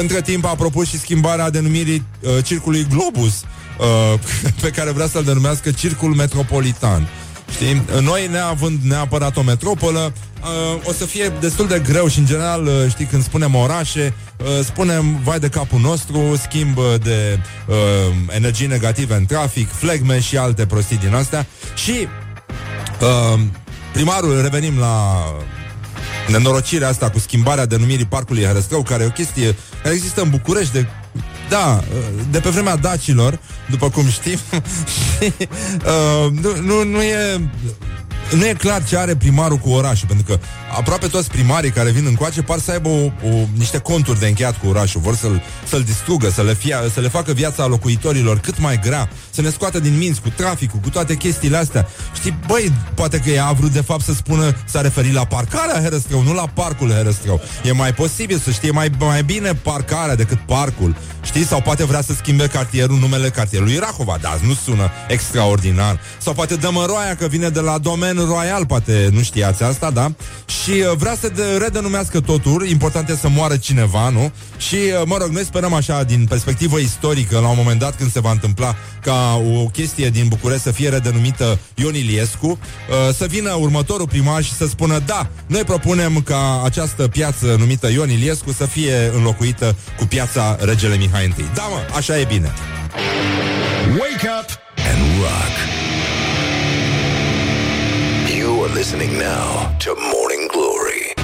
[0.00, 3.42] Între timp a propus și schimbarea denumirii uh, circului Globus,
[3.78, 4.20] uh,
[4.62, 7.08] pe care vrea să-l denumească Circul Metropolitan.
[7.60, 7.84] Știi?
[8.00, 12.66] Noi, neavând neapărat o metropolă, uh, o să fie destul de greu și, în general,
[12.66, 17.76] uh, știi, când spunem orașe, uh, spunem vai de capul nostru, schimb de uh,
[18.28, 21.46] energii negative în trafic, flegme și alte prostii din astea.
[21.74, 22.08] Și
[23.00, 23.40] uh,
[23.92, 25.24] primarul, revenim la
[26.28, 30.72] nenorocirea asta cu schimbarea denumirii parcului Herăstrău, care e o chestie care există în București
[30.72, 30.86] de
[31.48, 31.84] da,
[32.30, 33.38] de pe vremea dacilor,
[33.70, 34.38] după cum știm,
[34.94, 37.40] și, uh, nu, nu, nu e
[38.36, 40.38] nu e clar ce are primarul cu orașul, pentru că
[40.76, 44.58] aproape toți primarii care vin încoace par să aibă o, o, niște conturi de încheiat
[44.58, 48.60] cu orașul, vor să-l, să-l distrugă, să le, fie, să le facă viața locuitorilor cât
[48.60, 51.88] mai grea, să ne scoată din minți cu traficul, cu toate chestiile astea.
[52.14, 55.82] Știi, băi, poate că ea a vrut de fapt să spună, s-a referit la parcarea
[55.82, 57.40] Herăstrău, nu la parcul Herăstrău.
[57.64, 60.96] E mai posibil să știe mai, mai bine parcarea decât parcul.
[61.28, 61.44] Știi?
[61.44, 66.00] Sau poate vrea să schimbe cartierul, numele cartierului Rahova, dar nu sună extraordinar.
[66.18, 70.12] Sau poate Dămăroaia, că vine de la domen royal, poate nu știați asta, da?
[70.62, 74.32] Și uh, vrea să de- redenumească totul, important e să moară cineva, nu?
[74.56, 78.12] Și, uh, mă rog, noi sperăm așa, din perspectivă istorică, la un moment dat când
[78.12, 83.26] se va întâmpla ca o chestie din București să fie redenumită Ion Iliescu, uh, să
[83.28, 88.52] vină următorul primar și să spună, da, noi propunem ca această piață numită Ion Iliescu
[88.52, 91.34] să fie înlocuită cu piața Regele Mihai I.
[91.54, 92.52] Da, mă, așa e bine.
[93.90, 94.48] Wake up
[94.90, 95.54] and rock.
[98.38, 101.14] You are listening now to Morning Glory.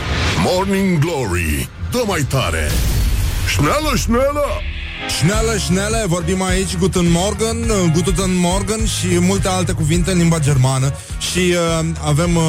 [0.45, 1.69] Morning Glory.
[1.91, 2.71] Dă mai tare.
[3.49, 4.47] Șneală, șneală.
[5.09, 7.57] Schnelle, schnelle, vorbim aici Guten Morgen,
[7.93, 10.93] Guten Morgen și multe alte cuvinte în limba germană
[11.33, 12.43] și uh, avem, uh,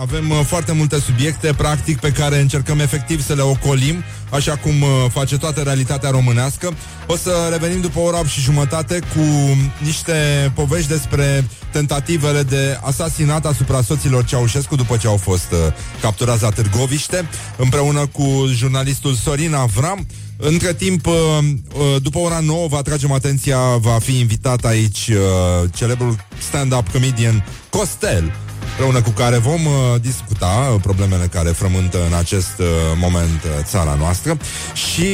[0.00, 4.82] avem uh, foarte multe subiecte practic pe care încercăm efectiv să le ocolim așa cum
[4.82, 6.72] uh, face toată realitatea românească.
[7.06, 10.12] O să revenim după ora 8 și jumătate cu niște
[10.54, 15.58] povești despre tentativele de asasinat asupra soților Ceaușescu după ce au fost uh,
[16.00, 20.06] capturați la Târgoviște, împreună cu jurnalistul Sorin Avram.
[20.44, 25.68] Între timp, uh, uh, după ora 9, vă atragem atenția, va fi invitat aici uh,
[25.74, 26.16] celebrul
[26.48, 28.32] stand-up comedian Costel,
[28.68, 29.60] împreună cu care vom
[30.00, 32.62] discuta problemele care frământă în acest
[32.96, 34.36] moment țara noastră
[34.74, 35.06] și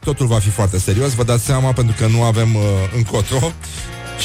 [0.00, 2.56] totul va fi foarte serios, vă dați seama, pentru că nu avem
[2.96, 3.52] încotro.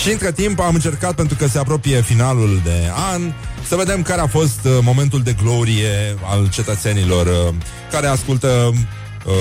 [0.02, 3.22] Și între timp am încercat, pentru că se apropie finalul de an,
[3.68, 7.54] să vedem care a fost momentul de glorie al cetățenilor
[7.92, 8.74] care ascultă
[9.26, 9.34] uh,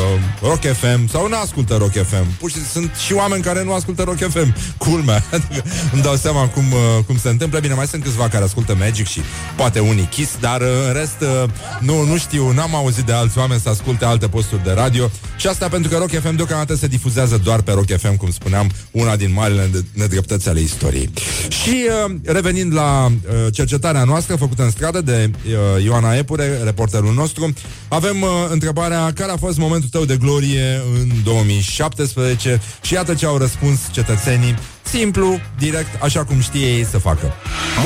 [0.42, 2.36] Rock FM sau nu ascultă Rock FM.
[2.38, 4.54] Pur și sunt și oameni care nu ascultă Rock FM.
[4.78, 5.24] Culmea.
[5.32, 7.58] Adică îmi dau seama cum, uh, cum se întâmplă.
[7.58, 9.20] Bine, mai sunt câțiva care ascultă Magic și
[9.56, 13.38] poate unii Kiss, dar uh, în rest uh, nu, nu știu, n-am auzit de alți
[13.38, 15.10] oameni să asculte alte posturi de radio.
[15.36, 18.70] Și asta pentru că Rock FM deocamdată se difuzează doar pe Rock FM, cum spuneam,
[18.90, 21.10] una din marile nedreptăți ale istoriei.
[21.48, 27.14] Și uh, revenind la uh, cercetarea noastră făcută în stradă de uh, Ioana Epure, reporterul
[27.14, 27.52] nostru,
[27.88, 33.14] avem uh, întrebarea care a fost momentul momentul tău de glorie în 2017 și iată
[33.14, 37.32] ce au răspuns cetățenii simplu, direct, așa cum știe ei să facă.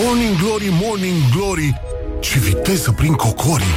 [0.02, 1.80] Morning Glory, Morning Glory,
[2.20, 3.76] ce viteză prin cocorii!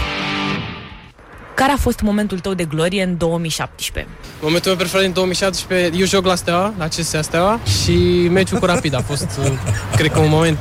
[1.55, 4.13] Care a fost momentul tău de glorie în 2017?
[4.41, 8.65] Momentul meu preferat din 2017, eu joc la Steaua, la CSA Steaua și meciul cu
[8.65, 9.51] Rapid a fost, uh,
[9.95, 10.57] cred că, un moment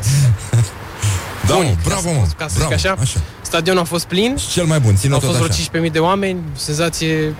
[1.50, 2.96] da, bun, bravo, mă, ca să bravo, zic așa.
[3.00, 3.20] așa.
[3.42, 4.36] Stadionul a fost plin.
[4.36, 7.34] Și cel mai bun, ține Au fost vreo 15.000 de oameni, senzație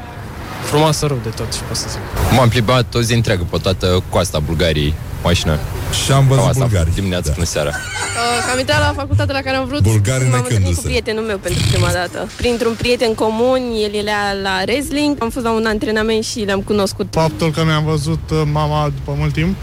[0.64, 2.00] frumoasă rău de tot, ce pot să zic.
[2.36, 5.58] M-am plimbat toți zi întreagă pe toată coasta Bulgariei, mașină.
[6.04, 6.94] Și am văzut bulgari.
[6.94, 7.32] Dimineața da.
[7.32, 7.68] până seara.
[7.68, 9.82] Uh, cam intrat la facultatea la care am vrut.
[9.82, 12.28] Bulgari m-am întâlnit cu prietenul meu pentru prima dată.
[12.36, 15.16] Printr-un prieten comun, el era la wrestling.
[15.20, 17.06] Am fost la un antrenament și le-am cunoscut.
[17.10, 19.56] Faptul că mi-am văzut uh, mama după mult timp,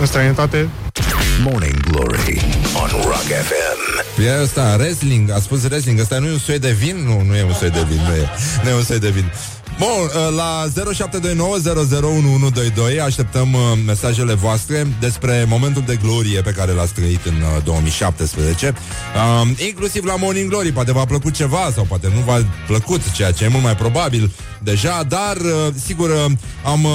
[0.00, 0.68] în străinătate.
[1.42, 2.40] Morning Glory
[2.74, 4.22] on Rock FM.
[4.24, 6.96] E ăsta, wrestling, a spus wrestling, ăsta nu e un soi de vin?
[7.06, 8.28] Nu, nu e un soi de vin, nu e,
[8.62, 9.32] nu e un soi de vin.
[9.78, 10.66] Bun, uh, la
[13.00, 18.74] 0729001122 așteptăm uh, mesajele voastre despre momentul de glorie pe care l-ați trăit în 2017.
[19.14, 23.32] Uh, inclusiv la Morning Glory, poate v-a plăcut ceva sau poate nu v-a plăcut, ceea
[23.32, 24.30] ce e mult mai probabil
[24.62, 25.36] deja, dar
[25.84, 26.10] sigur
[26.64, 26.86] am,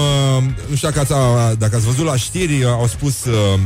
[0.69, 1.13] nu știu dacă ați,
[1.57, 3.59] dacă ați văzut la știri, au spus uh,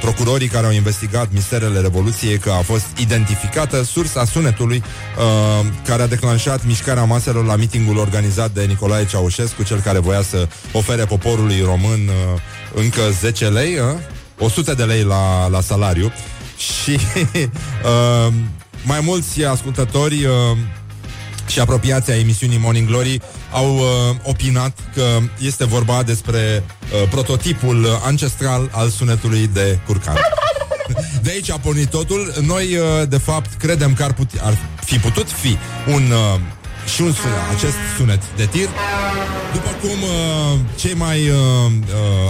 [0.00, 4.82] procurorii care au investigat misterele Revoluției că a fost identificată sursa sunetului
[5.18, 10.22] uh, care a declanșat mișcarea maselor la mitingul organizat de Nicolae Ceaușescu, cel care voia
[10.22, 12.40] să ofere poporului român uh,
[12.74, 13.98] încă 10 lei, uh,
[14.38, 16.12] 100 de lei la, la salariu.
[16.82, 18.32] Și uh,
[18.84, 20.56] mai mulți ascultători uh,
[21.52, 23.84] și apropiația emisiunii Morning Glory au uh,
[24.22, 26.64] opinat că este vorba despre
[27.02, 30.16] uh, prototipul ancestral al sunetului de curcan.
[31.22, 32.34] De aici a pornit totul.
[32.46, 36.40] Noi, uh, de fapt, credem că ar, put- ar fi putut fi un uh,
[36.94, 38.68] și un sunet, acest sunet de tir.
[39.52, 41.72] După cum uh, cei mai uh, uh,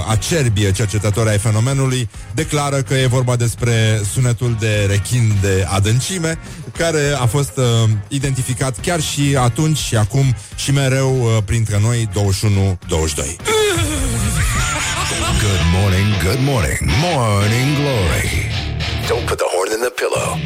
[0.08, 6.38] acerbi cercetători ai fenomenului declară că e vorba despre sunetul de rechin de adâncime,
[6.76, 7.64] care a fost uh,
[8.08, 12.14] identificat chiar și atunci și acum și mereu uh, printre noi 21-22.
[15.46, 18.30] Good morning, good morning, morning glory.
[19.08, 20.38] Don't put the horn in the pillow.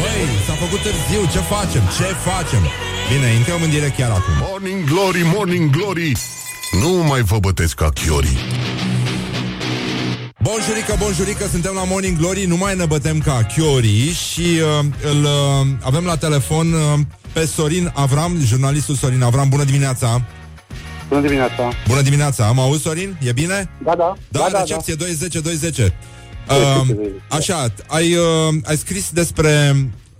[0.00, 1.82] Băi, s-a făcut târziu, ce facem?
[1.96, 2.62] Ce facem?
[3.12, 4.34] Bine, intrăm în direct chiar acum.
[4.50, 6.12] Morning glory, morning glory.
[6.80, 8.38] Nu mai vă bătesc ca chiorii.
[10.42, 15.22] Bonjurică, bonjurică, suntem la Morning Glory, nu mai ne bătem ca chiorii și uh, îl
[15.24, 16.98] uh, avem la telefon uh,
[17.32, 19.48] pe Sorin Avram, jurnalistul Sorin Avram.
[19.48, 20.24] Bună dimineața!
[21.08, 21.72] Bună dimineața!
[21.88, 22.50] Bună dimineața!
[22.52, 23.18] Mă auzi, Sorin?
[23.22, 23.70] E bine?
[23.84, 24.14] Da, da.
[24.28, 25.50] Da, da recepție da, da.
[25.88, 25.92] 210-210.
[26.48, 26.96] Uh,
[27.28, 29.76] așa, ai, uh, ai scris despre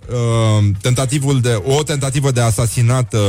[0.09, 3.19] uh, tentativul de, o tentativă de asasinat uh,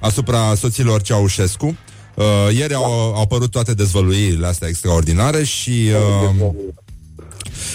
[0.00, 1.66] asupra soților Ceaușescu.
[1.66, 1.74] Uh,
[2.54, 5.90] ieri au, au apărut toate dezvăluirile astea extraordinare și...
[6.30, 6.50] Uh,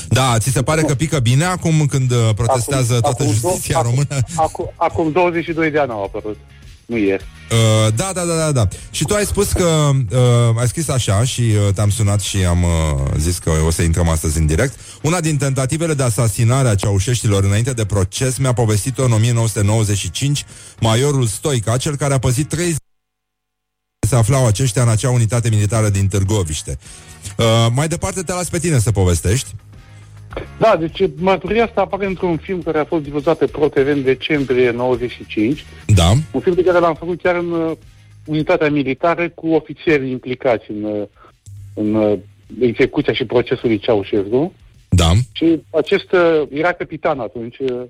[0.10, 3.77] da, ți se pare că pică bine acum când uh, protestează acum, toată acum justiția
[3.77, 4.25] acum, română?
[4.36, 6.38] Acum, acum 22 de ani au apărut.
[6.86, 7.25] Nu ieri.
[7.51, 8.67] Uh, da, da, da, da, da.
[8.91, 12.63] Și tu ai spus că uh, ai scris așa și uh, te-am sunat și am
[12.63, 12.69] uh,
[13.17, 14.80] zis că o să intrăm astăzi în direct.
[15.01, 20.45] Una din tentativele de asasinare a ceaușeștilor înainte de proces mi-a povestit-o în 1995
[20.80, 22.75] majorul Stoica, cel care a păzit trei
[24.08, 26.78] se aflau aceștia în acea unitate militară din Târgoviște.
[27.38, 29.56] Uh, mai departe te las pe tine să povestești.
[30.60, 34.72] Da, deci mărturia asta apare într-un film care a fost difuzat pe ProTV în decembrie
[34.72, 35.66] 95.
[35.88, 36.10] Da.
[36.32, 37.72] Un film pe care l-am făcut chiar în uh,
[38.26, 41.08] unitatea militară cu ofițeri implicați în, uh,
[41.74, 42.20] în uh,
[42.60, 44.54] execuția și procesul lui Ceaușescu.
[44.89, 45.12] Da.
[45.32, 47.82] Și acest uh, era capitan atunci, uh,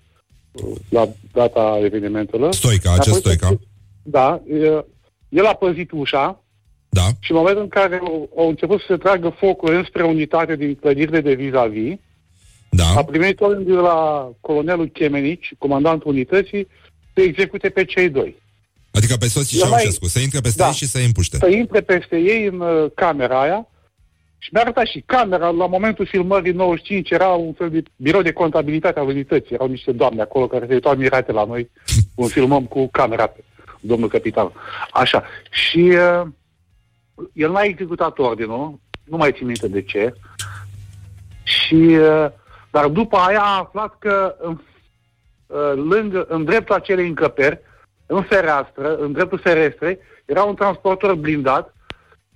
[0.90, 2.54] la data evenimentelor.
[2.54, 3.60] Stoica, acest Apoi, Stoica.
[4.04, 4.84] Da, uh,
[5.32, 6.44] el a păzit ușa
[6.90, 7.02] Da.
[7.20, 10.76] și în momentul în care au, au început să se tragă focul înspre unitate din
[10.76, 11.94] clădirile de vis-a-vis,
[12.70, 12.84] Da.
[12.98, 16.68] a primit ordin de la colonelul Chemenici, comandantul unității,
[17.14, 18.36] să execute pe cei doi.
[18.92, 20.68] Adică pe soții Eu mai- Ceaușescu, să intre peste Da.
[20.68, 21.38] ei și să îi împuște.
[21.38, 23.68] Să intre peste ei în uh, camera aia
[24.38, 28.32] și mi-a arătat și camera, la momentul filmării 95 era un fel de birou de
[28.32, 29.56] contabilitate a unității.
[29.56, 31.70] Erau niște doamne acolo care se uitau mirate la noi
[32.16, 33.44] cum filmăm cu camera pe
[33.82, 34.52] domnul capitan.
[34.92, 35.24] Așa.
[35.50, 36.28] Și uh,
[37.34, 40.14] el n-a executat ordinul, nu mai țin minte de ce.
[41.44, 42.28] Și, uh,
[42.72, 44.60] dar după aia a aflat că în,
[45.48, 47.60] uh, lângă, în dreptul acelei încăperi,
[48.06, 51.76] în fereastră, în dreptul ferestrei, era un transportor blindat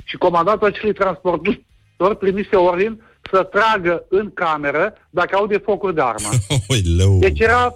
[0.04, 6.30] și comandantul acelui transportor primise ordin să tragă în cameră dacă aude focuri de armă.
[6.70, 7.20] Oi, leu.
[7.20, 7.74] Deci era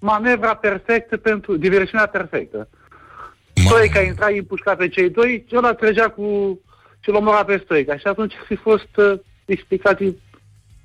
[0.00, 2.68] manevra perfectă pentru diversiunea perfectă.
[3.60, 6.58] Ma- Stoica intra împușcat pe cei doi, ăla trăgea cu
[7.00, 7.96] cel omora pe Stoica.
[7.96, 10.16] Și atunci ar fi fost uh, explicativ.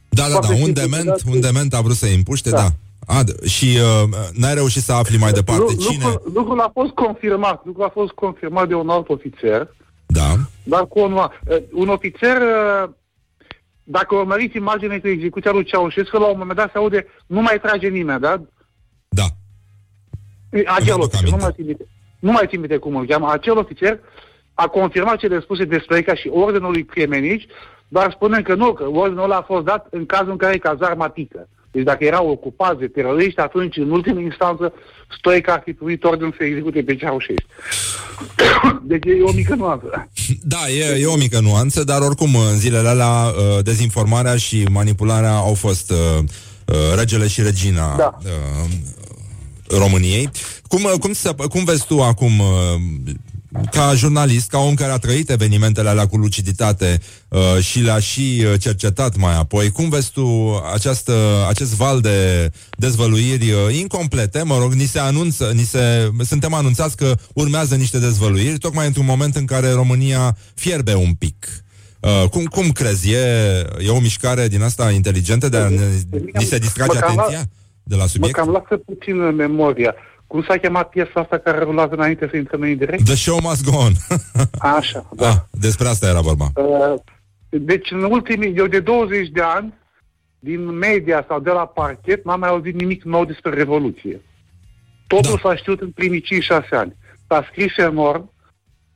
[0.10, 2.58] Da, da, da, foarte un simplu, dement, da, un dement a vrut să-i împuște, da.
[2.58, 2.68] Da.
[3.14, 6.04] A, d- și uh, n-ai reușit să afli mai departe Lu- cine...
[6.04, 7.66] lucrul, lucrul a fost confirmat.
[7.66, 9.68] Lucrul a fost confirmat de un alt ofițer,
[10.06, 11.28] Da, dar cu un, uh,
[11.72, 12.90] un ofițer, uh,
[13.84, 17.60] dacă urmăriți imaginea cu execuția lui Ceaușescu, la un moment dat se aude, nu mai
[17.62, 18.42] trage nimeni, da?
[19.08, 19.26] da.
[20.66, 21.44] Acel aduc ofițer, nu aminte.
[21.44, 21.88] mai țin minte,
[22.20, 24.00] nu mai țin minte cum îl cheamă, acel ofițer
[24.54, 27.48] a confirmat cele spuse de Stoica și ordinul lui Cremenici,
[27.88, 31.08] dar spunem că nu, că ordinul ăla a fost dat în cazul în care cazarma
[31.08, 31.48] pică.
[31.72, 34.74] Deci dacă erau ocupați de teroriști, atunci, în ultimă instanță,
[35.18, 37.50] Stoica ar fi primit ordinul să execute pe Ceaușescu.
[38.92, 40.10] deci e o mică nuanță.
[40.44, 45.36] Da, e, e o mică nuanță, dar oricum în zilele alea uh, dezinformarea și manipularea
[45.36, 45.98] au fost uh,
[46.66, 48.18] uh, regele și regina Da.
[48.24, 48.72] uh,
[49.70, 50.30] României.
[50.68, 52.46] Cum, uh, cum, să, cum vezi tu acum, uh,
[53.72, 58.44] ca jurnalist, ca om care a trăit evenimentele alea cu luciditate uh, și le-a și
[58.46, 64.42] uh, cercetat mai apoi, cum vezi tu această, acest val de dezvăluiri uh, incomplete?
[64.42, 69.06] Mă rog, ni se anunță, ni se, suntem anunțați că urmează niște dezvăluiri, tocmai într-un
[69.06, 71.48] moment în care România fierbe un pic.
[72.00, 73.12] Uh, cum, cum crezi?
[73.12, 73.18] E,
[73.86, 75.86] e o mișcare din asta inteligentă de a ne,
[76.34, 77.50] ni se distrage Mă cam la- atenția
[77.88, 78.36] de la Mă subiect?
[78.36, 79.96] cam lasă puțin în memoria.
[80.28, 83.06] Cum s-a chemat piesa asta care rulează înainte să intrăm noi în direct?
[83.06, 83.92] The show must go on.
[84.78, 85.28] Așa, da.
[85.30, 86.46] ah, despre asta era vorba.
[86.56, 86.94] Uh,
[87.50, 89.74] Deci, în ultimii, eu de 20 de ani,
[90.40, 94.22] din media sau de la parchet, n-am mai auzit nimic nou despre Revoluție.
[95.08, 95.50] Totul Da.
[95.50, 96.96] s-a știut în primii 5-6 ani.
[97.28, 98.32] S-a scris enorm,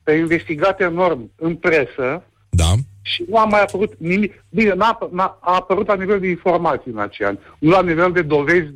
[0.04, 2.72] s-a investigat enorm în presă Da?
[3.02, 4.44] Și nu a mai apărut nimic.
[4.48, 8.12] Bine, n-a, n-a, a apărut la nivel de informații în acei ani, nu la nivel
[8.12, 8.70] de dovezi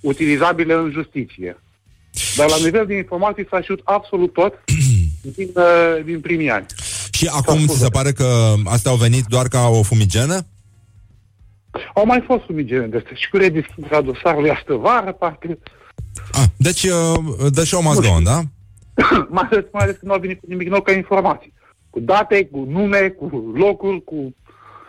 [0.00, 1.60] utilizabile în justiție.
[2.36, 4.64] Dar la nivel de informații s-a știut absolut tot
[5.36, 6.66] din, uh, din primii ani.
[7.10, 7.98] Și acum spus, ți se da.
[7.98, 10.46] pare că astea au venit doar ca o fumigenă?
[11.94, 15.58] Au mai fost sumigene de astea și cu redeschiderea dosarului astă vară, parcă,
[16.32, 18.40] Ah, deci uh, The show must go on, da?
[19.36, 21.52] mai ales, mai ales că nu au venit cu nimic nou ca informații.
[21.90, 24.34] Cu date, cu nume, cu locuri, cu...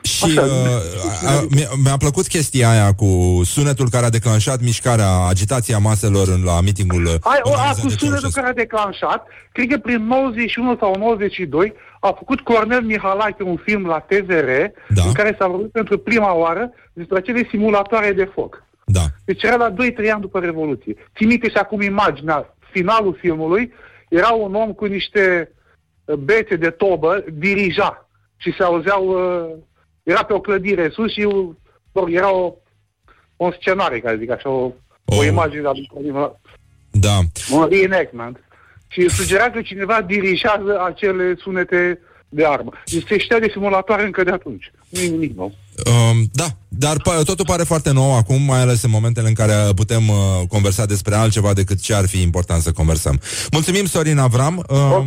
[0.01, 0.41] Și Așa.
[0.41, 6.27] uh, a, mi-a, mi-a plăcut chestia aia cu sunetul care a declanșat mișcarea, agitația maselor
[6.27, 8.39] în, la mitingul uh, Ai, o, a, organizat cu de sunetul Ceaușescu.
[8.39, 13.85] care a declanșat, cred că prin 91 sau 92 a făcut Cornel Mihalache un film
[13.85, 14.49] la TVR
[14.87, 15.03] Da.
[15.05, 18.63] în care s-a vorbit pentru prima oară despre acele simulatoare de foc.
[18.85, 19.01] Da.
[19.25, 19.75] Deci era la 2-3
[20.11, 20.95] ani după Revoluție.
[21.17, 23.73] Țin minte și acum imaginea, finalul filmului,
[24.09, 25.59] era un om cu niște uh,
[26.19, 29.55] bețe de tobă, dirija și se auzeau, uh,
[30.03, 31.33] era pe o clădire sus și uh,
[31.91, 32.53] mă rog, era o,
[33.35, 34.71] un scenariu, ca să zic așa, o,
[35.05, 35.25] o Oh.
[35.25, 35.89] imagine la lui
[36.91, 37.19] Da.
[37.51, 38.43] un reenactment.
[38.87, 41.99] Și sugera că cineva dirigează acele sunete
[42.29, 42.71] de armă.
[42.85, 44.71] Deci se știa de simulatoare încă de atunci.
[44.91, 45.53] Nu e nimic nou.
[45.85, 49.53] Um, da, dar pa- totul pare foarte nou acum, mai ales în momentele în care
[49.75, 50.15] putem uh,
[50.47, 53.19] conversa despre altceva decât ce ar fi important să conversăm.
[53.51, 54.65] Mulțumim, Sorin Avram.
[54.69, 55.05] Um, Ok.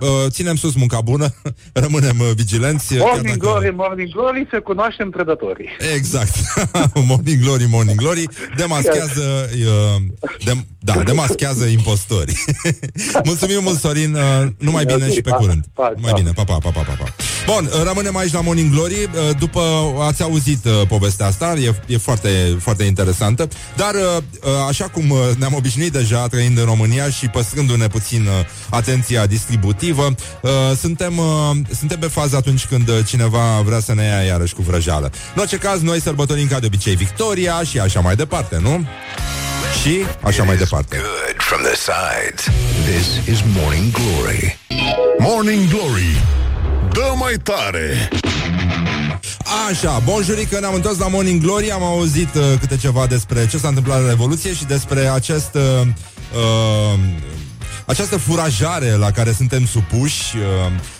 [0.00, 1.34] uh, ținem sus munca bună,
[1.72, 2.94] rămânem uh, vigilenți.
[2.94, 5.68] chiar Morning dacă- glory, morning glory, se cunoaștem trădătorii.
[5.94, 6.34] Exact.
[7.08, 8.24] morning glory, morning glory.
[8.56, 10.02] Demaschează, uh,
[10.44, 12.36] de, da, demaschează impostorii.
[13.24, 14.14] Mulțumim mult, Sorin.
[14.14, 15.64] Uh, numai bine și pe curând.
[15.74, 16.16] Pa, Numai pa.
[16.18, 16.30] bine.
[16.34, 17.14] Pa, pa, pa, pa, pa, pa.
[17.46, 19.09] Bun, uh, rămânem aici la Morning Glory.
[19.14, 19.60] Uh, După
[20.00, 23.48] ați auzit uh, povestea asta, e, e foarte, foarte interesantă.
[23.76, 28.26] Dar, uh, uh, așa cum uh, ne-am obișnuit deja trăind în România și păstrându-ne puțin
[28.26, 28.32] uh,
[28.70, 30.50] atenția distributivă, uh,
[30.80, 34.62] suntem, uh, suntem pe fază atunci când uh, cineva vrea să ne ia iarăși cu
[34.62, 35.10] vrăjală.
[35.34, 38.86] În orice caz, noi sărbătorim ca de obicei Victoria și așa mai departe, nu?
[39.82, 40.96] Și așa mai departe.
[40.96, 42.44] Good from the sides.
[42.84, 44.58] This is Morning Glory.
[45.18, 46.22] Morning Glory.
[46.92, 48.08] Dă mai tare.
[49.68, 53.68] Așa, bonjurică, ne-am întors la Morning Glory Am auzit uh, câte ceva despre ce s-a
[53.68, 55.86] întâmplat la Revoluție Și despre acest uh,
[56.34, 56.98] uh,
[57.86, 60.42] această furajare la care suntem supuși uh,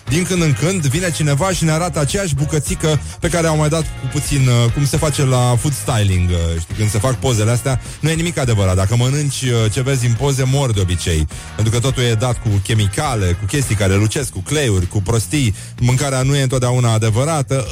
[0.09, 3.69] Din când în când vine cineva și ne arată aceeași bucățică Pe care au mai
[3.69, 7.15] dat cu puțin uh, Cum se face la food styling uh, Știi, când se fac
[7.19, 8.77] pozele astea Nu e nimic adevărat.
[8.77, 12.43] Dacă mănânci uh, ce vezi în poze, mor de obicei Pentru că totul e dat
[12.43, 15.55] cu chimicale Cu chestii care lucesc, cu cleiuri, cu prostii.
[15.81, 17.67] Mâncarea nu e întotdeauna adevărată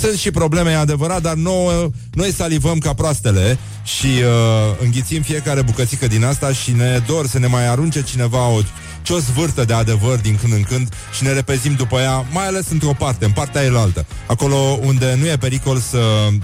[0.00, 5.62] sunt și probleme, e adevărat, dar nouă, noi salivăm ca proastele și uh, înghițim fiecare
[5.62, 8.60] bucățică din asta și ne dor să ne mai arunce cineva o
[9.02, 12.46] ce o zvârtă de adevăr din când în când și ne repezim după ea, mai
[12.46, 14.06] ales într-o parte, în partea elaltă.
[14.26, 15.98] Acolo unde nu e pericol să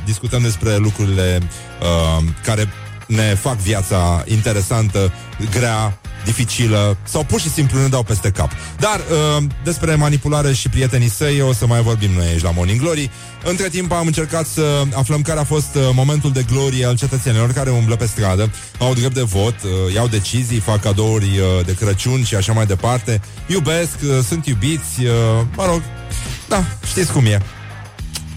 [0.05, 1.41] discutăm despre lucrurile
[1.81, 2.69] uh, care
[3.07, 5.13] ne fac viața interesantă,
[5.51, 8.51] grea, dificilă sau pur și simplu ne dau peste cap.
[8.79, 12.81] Dar uh, despre manipulare și prietenii săi o să mai vorbim noi aici la Morning
[12.81, 13.11] Glory.
[13.45, 17.53] Între timp am încercat să aflăm care a fost uh, momentul de glorie al cetățenilor
[17.53, 21.75] care umblă pe stradă, au drept de vot, uh, iau decizii, fac cadouri uh, de
[21.75, 23.21] Crăciun și așa mai departe.
[23.47, 25.83] Iubesc, uh, sunt iubiți, uh, mă rog,
[26.49, 27.43] da, știți cum e.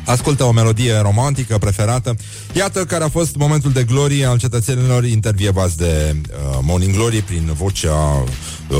[0.06, 2.16] Ascultă o melodie romantică preferată.
[2.54, 7.54] Iată care a fost momentul de glorie al cetățenilor intervievați de uh, Morning Glory prin
[7.54, 8.24] vocea,
[8.68, 8.78] uh,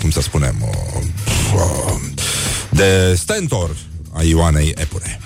[0.00, 1.02] cum să spunem, uh,
[1.54, 2.00] uh,
[2.70, 3.70] de stentor
[4.12, 5.20] a Ioanei Epure.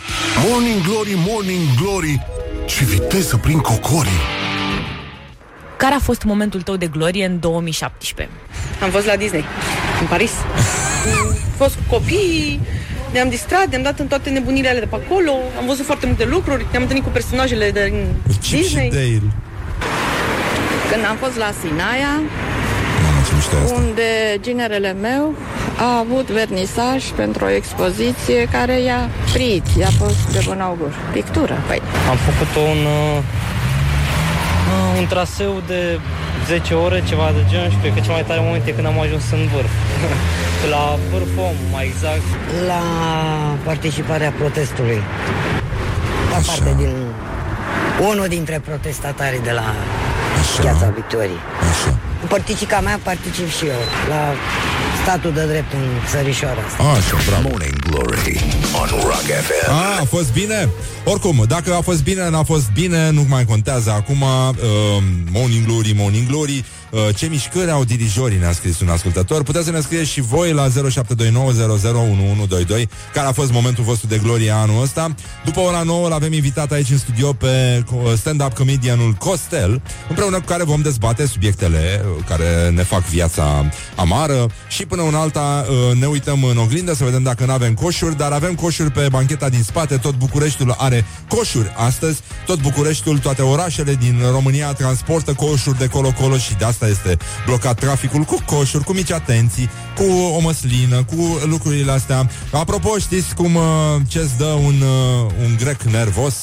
[0.48, 2.26] Morning Glory, Morning Glory.
[2.66, 4.20] Ce viteză prin cocorii.
[5.76, 8.36] Care a fost momentul tău de glorie în 2017?
[8.82, 9.44] Am fost la Disney,
[10.00, 10.30] în Paris.
[11.20, 12.60] Am fost cu copiii,
[13.12, 16.24] ne-am distrat, ne-am dat în toate nebunile alea de pe acolo, am văzut foarte multe
[16.24, 18.88] lucruri, ne-am întâlnit cu personajele din Chip și Disney.
[18.90, 19.22] Dale.
[20.90, 22.14] Când am fost la Sinaia,
[23.04, 23.74] Mamă, ce mișto e asta.
[23.80, 24.08] unde
[24.40, 25.34] ginerele meu
[25.78, 30.92] a avut vernisaj pentru o expoziție care i-a prit, i-a fost de bun augur.
[31.12, 31.80] Pictură, păi.
[32.10, 33.18] Am făcut un, uh,
[34.70, 35.98] uh, un traseu de
[36.50, 39.00] 10 ore, ceva de genul și cred că cel mai tare moment e când am
[39.00, 39.72] ajuns în vârf.
[40.72, 42.26] La vârf om, mai exact.
[42.66, 42.82] La
[43.64, 45.00] participarea protestului.
[46.32, 46.92] La parte din...
[48.10, 49.74] Unul dintre protestatarii de la
[50.60, 51.42] Piața Victoriei.
[51.70, 51.90] Așa.
[52.20, 54.22] Cu părticica mea particip și eu la
[55.10, 56.82] statul de drept în țărișoara asta.
[56.82, 57.48] Așa, bravo.
[57.48, 58.40] Morning Glory
[58.80, 59.70] on Rock FM.
[59.70, 60.68] A, a fost bine?
[61.04, 64.20] Oricum, dacă a fost bine, n-a fost bine, nu mai contează acum.
[64.22, 65.02] Uh,
[65.32, 66.64] morning Glory, Morning Glory.
[66.90, 69.42] Uh, ce mișcări au dirijorii, ne-a scris un ascultător.
[69.42, 70.70] Puteți să ne scrieți și voi la 0729001122
[73.12, 75.14] care a fost momentul vostru de glorie anul ăsta.
[75.44, 80.36] După ora 9 l avem invitat aici în studio pe co- stand-up comedianul Costel, împreună
[80.36, 85.66] cu care vom dezbate subiectele uh, care ne fac viața amară și până în alta
[85.68, 89.06] uh, ne uităm în oglindă să vedem dacă nu avem coșuri, dar avem coșuri pe
[89.10, 95.32] bancheta din spate, tot Bucureștiul are coșuri astăzi, tot Bucureștiul, toate orașele din România transportă
[95.32, 97.16] coșuri de colo-colo și de asta este
[97.46, 100.04] blocat traficul cu coșuri, cu mici atenții, cu
[100.36, 102.30] o măslină, cu lucrurile astea.
[102.52, 103.62] Apropo, știți cum uh,
[104.08, 106.34] ce-ți dă un, uh, un grec nervos?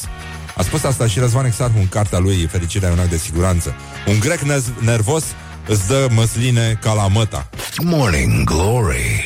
[0.57, 3.75] A spus asta și Răzvan Exarhu în cartea lui Fericirea e un act de siguranță.
[4.07, 5.23] Un grec nez- nervos
[5.67, 7.49] îți dă măsline ca la măta.
[7.83, 9.23] Morning Glory.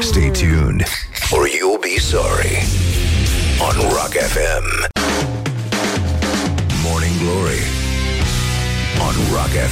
[0.00, 0.84] Stay tuned
[1.30, 2.66] or you'll be sorry
[3.58, 5.01] on Rock FM.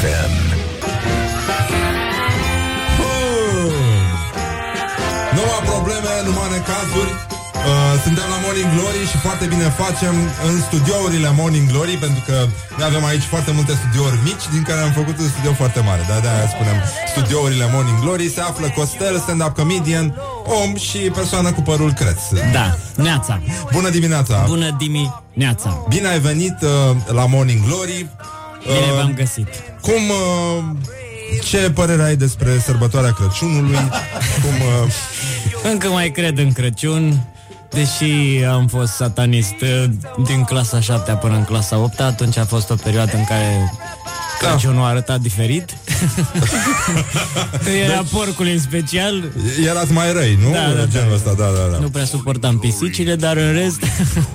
[0.03, 0.33] FM.
[5.37, 7.13] Noua probleme, numai necazuri
[7.61, 10.15] Uh, suntem la Morning Glory și foarte bine facem
[10.49, 12.37] în studiourile Morning Glory pentru că
[12.79, 16.03] noi avem aici foarte multe studiouri mici din care am făcut un studio foarte mare.
[16.11, 16.77] Da, de-aia spunem
[17.13, 18.27] studiourile Morning Glory.
[18.37, 20.07] Se află Costel, stand-up comedian,
[20.63, 22.21] om și persoană cu părul creț.
[22.53, 23.35] Da, neața.
[23.73, 24.45] Bună dimineața!
[24.47, 25.69] Bună dimineața!
[25.89, 26.71] Bine ai venit uh,
[27.19, 28.09] la Morning Glory.
[28.63, 29.49] Bine v-am găsit.
[29.81, 29.93] Cum...
[29.93, 30.65] Uh,
[31.45, 33.77] ce părere ai despre sărbătoarea Crăciunului?
[34.43, 34.85] Cum...
[34.85, 34.93] Uh...
[35.71, 37.25] Încă mai cred în Crăciun.
[37.71, 39.85] Deși am fost satanist uh,
[40.25, 43.73] din clasa 7 până în clasa 8 atunci a fost o perioadă în care
[44.39, 45.77] Crăciunul arăta diferit.
[47.85, 49.33] Era deci, porcul în special.
[49.67, 50.51] Erați mai răi, nu?
[50.53, 51.15] Da, da, Genul da.
[51.15, 51.79] ăsta, da, da, da.
[51.79, 53.81] Nu prea suportam pisicile, dar în rest,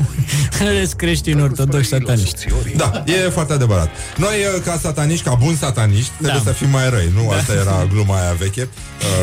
[0.60, 2.46] în rest creștini ortodoxi sataniști.
[2.76, 3.90] Da, e foarte adevărat.
[4.18, 6.52] Noi, uh, ca sataniști, ca buni sataniști, trebuie Da.
[6.52, 7.30] să fim mai răi, nu?
[7.30, 8.68] Asta era gluma aia veche.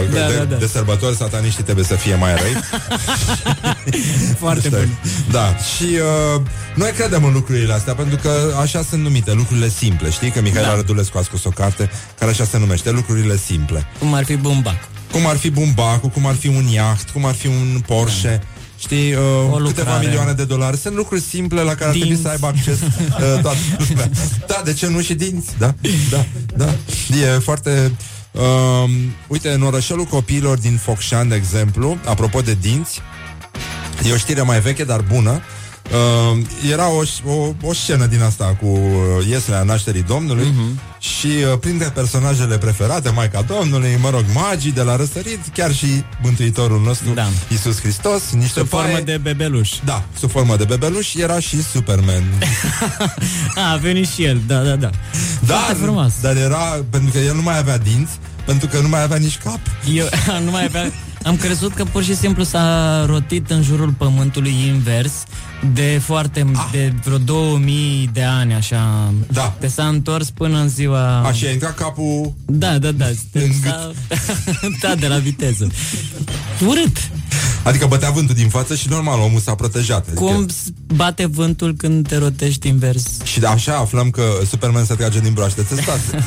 [0.08, 0.56] Uh, Da, de, da, da.
[0.56, 2.56] de sărbători, sataniștii trebuie să fie mai răi.
[4.42, 4.70] Foarte Știi?
[4.70, 4.98] bun.
[5.30, 5.82] Da, și
[6.34, 6.40] uh,
[6.74, 8.30] noi credem în lucrurile astea, pentru că
[8.60, 10.10] așa sunt numite, lucrurile simple.
[10.10, 10.74] Știi că Mihaela Da.
[10.74, 13.86] Rădulescu a scos o carte care așa se numește, lucrurile simple.
[13.98, 14.88] Cum ar fi bumbac.
[15.12, 18.42] Cum ar fi bumbacul, cum ar fi un iaht, cum ar fi un Porsche.
[18.78, 20.06] Știi, uh, câteva lucrare.
[20.06, 22.22] milioane de dolari Sunt lucruri simple la care ar trebui Dinți.
[22.22, 23.56] să aibă acces uh, toată
[23.88, 24.10] lumea
[24.46, 25.48] Da, de ce nu și dinți?
[25.58, 25.74] Da,
[26.10, 26.24] da,
[26.56, 26.68] da
[27.16, 27.92] E foarte...
[28.32, 28.90] Uh,
[29.26, 33.00] uite, în orășelul copiilor din Focșani, de exemplu Apropo de dinți
[34.08, 35.40] E o știre mai veche, dar bună Uh,
[36.70, 40.80] era o, o, o scenă din asta cu uh, ieslea nașterii Domnului Mhm.
[40.98, 45.86] și uh, printre personajele preferate, Maica Domnului, mă rog, magii de la răsărit, chiar și
[46.22, 47.28] Mântuitorul nostru, Da.
[47.50, 49.70] Iisus Hristos, niște Sub formă paie- de bebeluș.
[49.84, 52.22] Da, sub formă de bebeluș, era și Superman.
[53.54, 54.90] A, a venit și el, da, da, da.
[55.46, 56.12] da, Foarte frumos.
[56.20, 58.12] dar era, pentru că el nu mai avea dinți,
[58.44, 59.58] pentru că nu mai avea nici cap.
[59.94, 60.06] Eu
[60.44, 60.92] nu mai aveam...
[61.24, 65.12] Am crezut că pur și simplu s-a rotit în jurul pământului invers
[65.72, 69.12] de foarte, de vreo 2000 de ani, așa.
[69.32, 69.54] Da.
[69.58, 71.20] Te s-a întors până în ziua...
[71.20, 73.06] Așa, a intrat capul Da, da, da.
[73.32, 73.90] Te În s-a...
[74.82, 75.68] da, de la viteză.
[76.66, 77.10] Urât.
[77.64, 80.06] Adică bătea vântul din față și normal, omul s-a protejat.
[80.06, 80.20] Adică...
[80.24, 80.54] Cum s-
[80.94, 83.04] bate vântul când te rotești invers?
[83.24, 86.00] Și de așa aflăm că Superman se trage din broaște țestate.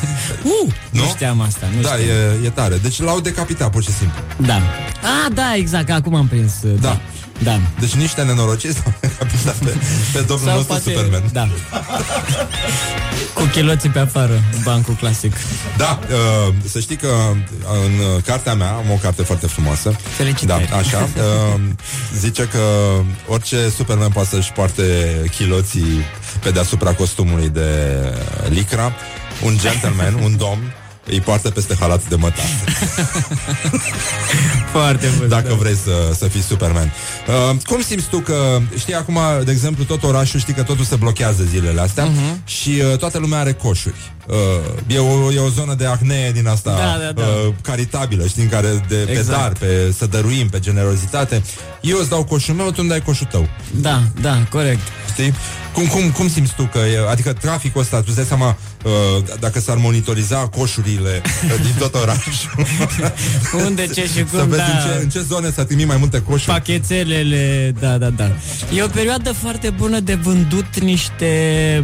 [0.44, 1.00] Uh, nu?
[1.00, 1.06] Nu?
[1.08, 1.66] știam asta.
[1.76, 2.08] Nu da, știam.
[2.42, 2.76] e, e tare.
[2.76, 4.18] Deci l-au decapitat, pur și simplu.
[4.46, 4.54] Da.
[4.56, 6.52] Ah, da, exact, acum am prins.
[6.62, 6.70] Da.
[6.80, 7.00] Da.
[7.80, 9.74] Deci niște nenorociți s-au decapitat pe,
[10.12, 11.22] pe domnul Sau nostru poate- Superman.
[11.32, 11.48] Da.
[13.34, 15.32] Cu chiloții pe afară, bancul clasic.
[15.76, 17.08] Da, uh, să știi că
[17.84, 19.90] în uh, cartea mea, am o carte foarte frumoasă.
[20.16, 20.68] Felicitări.
[20.70, 21.08] Da, așa.
[21.54, 21.60] Uh,
[22.18, 22.58] zice că
[23.28, 24.82] orice Superman poate să-și poarte
[25.36, 26.04] chiloții
[26.42, 27.70] pe deasupra costumului de
[28.48, 28.92] licra,
[29.44, 30.72] un gentleman, un domn,
[31.06, 32.44] îi poartă peste halat de mătar.
[34.72, 35.28] Foarte bun.
[35.28, 36.92] Dacă vrei să, să fii Superman.
[37.50, 40.96] Uh, cum simți tu că, știi, acum, de exemplu, tot orașul, știi că totul se
[40.96, 42.42] blochează zilele astea Mhm.
[42.46, 43.94] și uh, toată lumea are coșuri.
[44.26, 47.22] Uh, e, o, e o zonă de acnee din asta Da, da, da.
[47.26, 49.38] Uh, caritabilă, știi, în care de, pe Exact.
[49.40, 51.42] dar, pe să dăruim, pe generozitate.
[51.80, 53.48] Eu îți dau coșul meu, tu îmi dai coșul tău.
[53.70, 54.80] Da, da, corect.
[55.12, 55.34] Știi?
[55.76, 58.92] Cum, cum, cum simți tu că e, adică traficul ăsta, tu îți dai seama uh,
[59.40, 62.32] dacă s-ar monitoriza coșurile uh, din tot orașul.
[63.66, 64.64] Unde, ce și Să cum, vezi da.
[64.64, 66.50] în, ce, în ce zone s-ar trimi mai multe coșuri.
[66.52, 68.30] Pachetelele, da, da, da.
[68.74, 71.28] E o perioadă foarte bună de vândut niște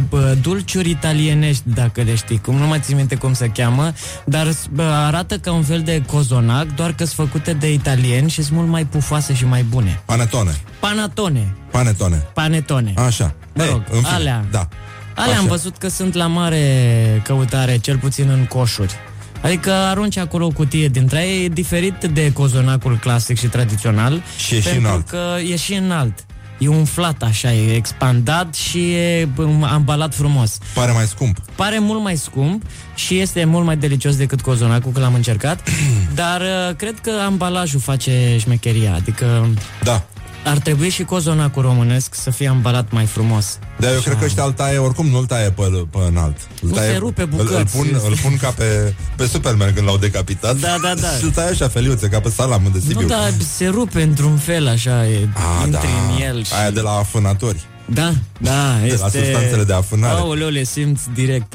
[0.09, 3.93] bă, dulciuri italienești, dacă le știi, cum nu mai țin minte cum se cheamă,
[4.25, 8.43] dar bă, arată ca un fel de cozonac, doar că sunt făcute de italieni și
[8.43, 10.01] sunt mult mai pufoase și mai bune.
[10.05, 10.61] Panetone.
[10.79, 12.15] Panatone, Panetone.
[12.33, 12.93] panetone.
[12.97, 13.33] Așa.
[13.53, 14.45] Mă Ei, rog, în fine, alea.
[14.51, 14.67] Da.
[15.15, 15.49] Alea am Așa.
[15.49, 18.93] văzut că sunt la mare căutare, cel puțin în coșuri.
[19.41, 24.21] Adică arunci acolo o cutie dintre ei, e diferit de cozonacul clasic și tradițional.
[24.37, 25.09] Și e și pentru înalt.
[25.09, 25.19] că
[25.51, 26.25] e și înalt.
[26.57, 30.57] E umflat așa, e expandat și e bă, ambalat frumos.
[30.73, 31.37] Pare mai scump.
[31.55, 32.63] Pare mult mai scump
[32.95, 35.69] și este mult mai delicios decât cozonacul, că l-am încercat,
[36.21, 39.47] dar uh, cred că ambalajul face șmecheria, adică
[39.83, 40.03] Da.
[40.45, 43.57] Ar trebui și cozonacul românesc să fie ambalat mai frumos.
[43.79, 46.37] Dar eu cred că ăștia îl taie, oricum nu îl taie pe, pe înalt.
[46.61, 47.77] Îl Nu, taie, se rupe îl, îl, bucăți.
[47.77, 50.57] pun, îl pun ca pe, pe Superman când l-au decapitat.
[50.57, 51.07] Da, da, da.
[51.17, 53.01] Și îl taie așa feliuțe, ca pe salamul de Sibiu.
[53.01, 56.13] Nu, dar se rupe într-un fel, așa, e, Ah, intri da.
[56.15, 56.51] în el și...
[56.59, 57.63] Aia de la afânători.
[57.85, 58.99] Da, da, De este...
[59.01, 60.19] la substanțele de afânare.
[60.19, 61.53] Aoleu, le simți direct.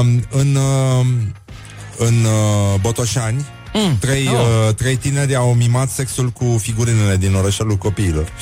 [0.00, 1.06] Um, în uh,
[1.98, 3.44] în uh, Botoșani,
[3.86, 3.98] Mm.
[3.98, 4.34] trei, Oh.
[4.68, 8.32] uh, trei tineri au mimat sexul cu figurinele din orășelul copiilor.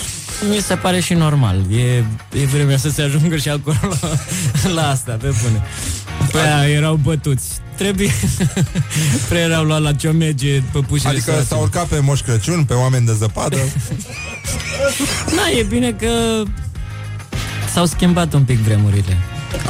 [0.51, 1.57] Mi se pare și normal.
[1.73, 2.05] E,
[2.41, 5.63] e vremea să se ajungă și acolo la, la asta, pe bune.
[6.33, 7.45] Pe aia erau bătuți.
[7.77, 8.11] Trebuie...
[9.29, 11.47] Prea erau luat la ciomege păpușile Adică sărace.
[11.47, 13.57] s-au urcat pe Moș Crăciun, pe oameni de zăpadă.
[15.35, 16.43] Na, e bine că
[17.73, 19.17] s-au schimbat un pic vremurile.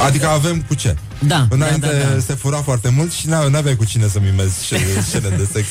[0.05, 0.95] Adică avem cu ce?
[1.19, 2.19] Da, Înainte da, da, da.
[2.19, 5.67] se fura foarte mult și n- n-aveai cu cine să mimezi scene, scene de sex.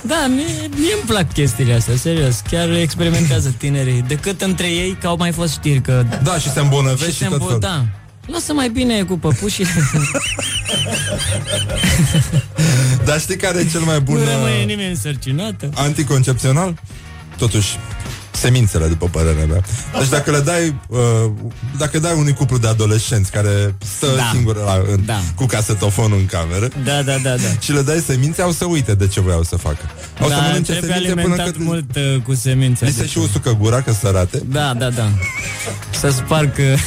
[0.00, 0.44] Da, mie,
[0.76, 2.42] mie îmi plac chestiile astea, serios.
[2.50, 4.04] Chiar experimentează tinerii.
[4.08, 6.04] Decât între ei, că au mai fost știri că...
[6.22, 7.60] Da, și se îmbolnăvești și, se tot îmbo- felul.
[7.60, 7.84] Da.
[8.26, 9.66] Lasă mai bine cu păpușii.
[13.04, 15.70] Dar știi care e cel mai bun nu rămâne uh, nimeni însărcinată.
[15.74, 16.80] anticoncepțional?
[17.36, 17.68] Totuși,
[18.40, 19.60] semințele, după părerea mea.
[19.98, 20.98] Deci dacă le dai, uh,
[21.78, 24.14] dacă dai unui cuplu de adolescenți care stă Da.
[24.16, 24.30] da.
[24.32, 25.20] singur la, în, Da.
[25.34, 27.48] cu casetofonul în cameră Da, da, da, da.
[27.60, 29.78] și le dai semințe, au să uite de ce voiau să facă.
[30.20, 32.84] Au să da, mănânce trebuie semințe până alimentat când mult uh, cu semințe.
[32.84, 34.42] li se și usucă gura că sărate.
[34.48, 35.08] Da, da, da.
[35.90, 36.80] Să sparg uh,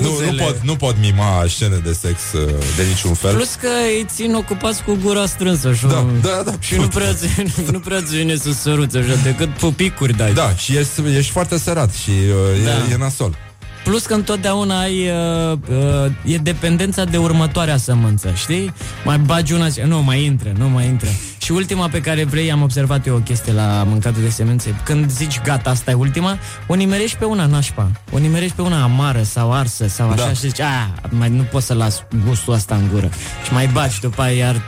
[0.00, 0.30] Nu, buzele.
[0.30, 3.34] nu, pot, nu pot mima scene de sex uh, de niciun fel.
[3.34, 6.52] Plus că îi țin ocupați cu gura strânsă și, Da, da, da.
[6.60, 7.26] și nu prea ți,
[7.72, 10.32] nu prea ți vine să săruți așa, decât pupicuri dai.
[10.32, 12.70] Da, și ești, ești foarte sărat și uh, Da.
[12.70, 13.36] e, e nasol.
[13.84, 15.08] Plus că întotdeauna ai,
[15.50, 18.72] uh, uh, e dependența de următoarea sămânță, știi?
[19.04, 21.08] Mai bagi una, și- nu, mai intră, nu mai intră.
[21.38, 24.74] Și ultima pe care vrei, am observat eu o chestie la mâncatul de semințe.
[24.84, 28.82] Când zici gata, asta e ultima, o nimerești pe una nașpa, o nimerești pe una
[28.82, 30.32] amară sau arsă sau așa Da.
[30.32, 33.10] și zici, a, mai nu pot să las gustul ăsta în gură.
[33.46, 34.62] Și mai bagi după aia iar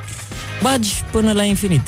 [0.63, 1.87] bagi până la infinit.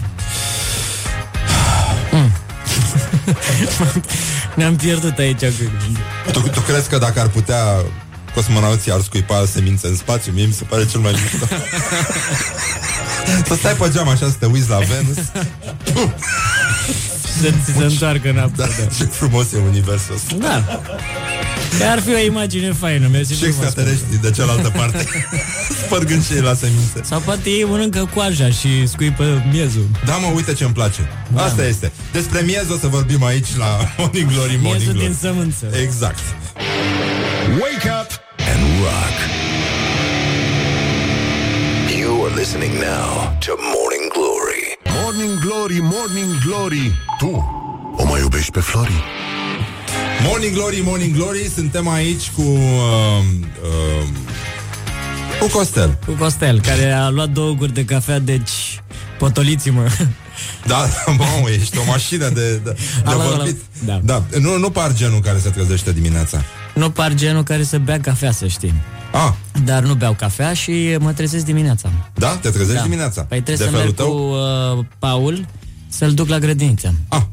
[2.76, 4.02] Mm.
[4.58, 5.70] Ne-am pierdut aici cu...
[6.32, 7.62] Tu, tu crezi că dacă ar putea
[8.34, 10.32] cosmonauții ar scuipa semințe în spațiu?
[10.32, 11.46] Mie mi se pare cel mai mișto.
[13.48, 15.16] să stai pe geam așa să te uiți la Venus.
[17.40, 18.54] Să ți se întoarcă înapoi.
[18.56, 18.66] Da,
[18.96, 20.34] ce frumos e universul ăsta.
[20.38, 20.80] Da.
[21.78, 23.56] Că ar fi o imagine faină, mersi Și frumos.
[23.56, 25.04] extraterestri de cealaltă parte
[25.84, 29.86] Spărgând și ei la semințe Sau poate ei mănâncă coaja și scuipă miezul.
[30.04, 31.42] Da, mă, uite ce îmi place Da.
[31.44, 33.66] Asta este Despre miez o să vorbim aici la
[33.98, 35.66] Morning Glory Morning Miezul Glory din sămânță.
[35.82, 36.18] Exact
[37.60, 38.10] Wake up
[38.52, 39.16] and rock.
[42.00, 44.62] You are listening now to Morning Glory.
[45.02, 46.86] Morning Glory, Morning Glory.
[47.18, 47.30] Tu
[47.96, 49.02] o mai iubești pe Flori?
[50.22, 53.24] Morning Glory, Morning Glory Suntem aici cu uh,
[53.62, 54.06] uh,
[55.40, 58.80] Cu Costel Cu Costel, care a luat două guri de cafea, deci
[59.18, 59.86] potoliți-mă.
[60.66, 63.34] Da, mamă, ești o mașină de, de, de Ala, ala.
[63.36, 64.00] vorbit Da.
[64.04, 64.22] da.
[64.40, 66.42] Nu, nu par genul care se trezește dimineața
[66.74, 68.74] Nu par genul care să bea cafea, să știi.
[69.12, 69.32] Ah,
[69.64, 71.90] Dar nu beau cafea și mă trezesc dimineața.
[72.14, 72.28] da?
[72.36, 74.12] Te trezești dimineața Păi trebuie De să felul merg tău?
[74.12, 75.46] cu uh, Paul
[75.88, 76.94] să-l duc la grădiniță.
[77.08, 77.26] Ah, Și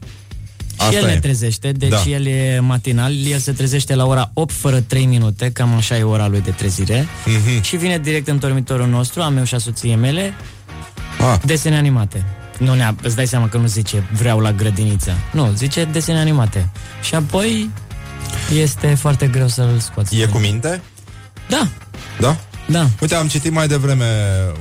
[0.78, 1.14] asta el e.
[1.14, 2.04] ne trezește, deci Da.
[2.08, 6.04] el e matinal, el se trezește la ora 8 fără 3 minute, cam așa e
[6.04, 7.62] ora lui de trezire, Mhm.
[7.62, 10.34] și vine direct în dormitorul nostru, a meu și a soției mele,
[11.20, 11.38] Ah.
[11.46, 12.26] desene animate.
[12.60, 15.18] Nu ne îți dai seama că nu zice vreau la grădiniță.
[15.32, 16.70] Nu, zice desene animate.
[17.02, 17.70] Și apoi
[18.54, 20.20] este foarte greu să-l scoți.
[20.20, 20.82] E cu minte?
[21.50, 21.68] Da,
[22.20, 22.38] Da?
[22.68, 22.88] Da.
[23.02, 24.06] Uite, am citit mai devreme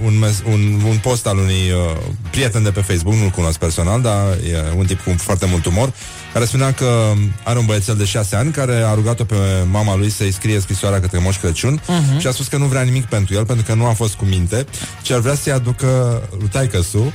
[0.04, 2.00] un, mes- un, un post al unui uh,
[2.30, 5.92] prieten de pe Facebook, nu-l cunosc personal, dar e un tip cu foarte mult umor,
[6.32, 7.12] care spunea că
[7.44, 9.36] are un băiețel de șase ani care a rugat-o pe
[9.70, 12.18] mama lui să-i scrie scrisoarea către Moș Crăciun Mhm.
[12.18, 14.24] și a spus că nu vrea nimic pentru el, pentru că nu a fost cu
[14.24, 14.66] minte,
[15.02, 17.12] ci ar vrea să-i aducă lui taică-su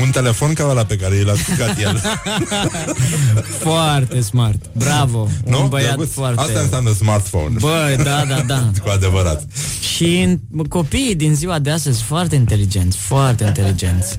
[0.00, 2.00] un telefon ca ăla pe care i l-a stricat el.
[3.66, 4.64] Foarte smart.
[4.72, 5.28] Bravo.
[5.44, 5.62] nu?
[5.62, 6.12] Un băiat Drăguț?
[6.12, 6.40] foarte...
[6.40, 7.56] Asta înseamnă smartphone.
[7.58, 8.70] Băi, da, da, da.
[8.84, 9.44] cu adevărat.
[9.94, 14.18] Și mă, copiii din ziua de astăzi sunt foarte inteligenți, foarte inteligenți.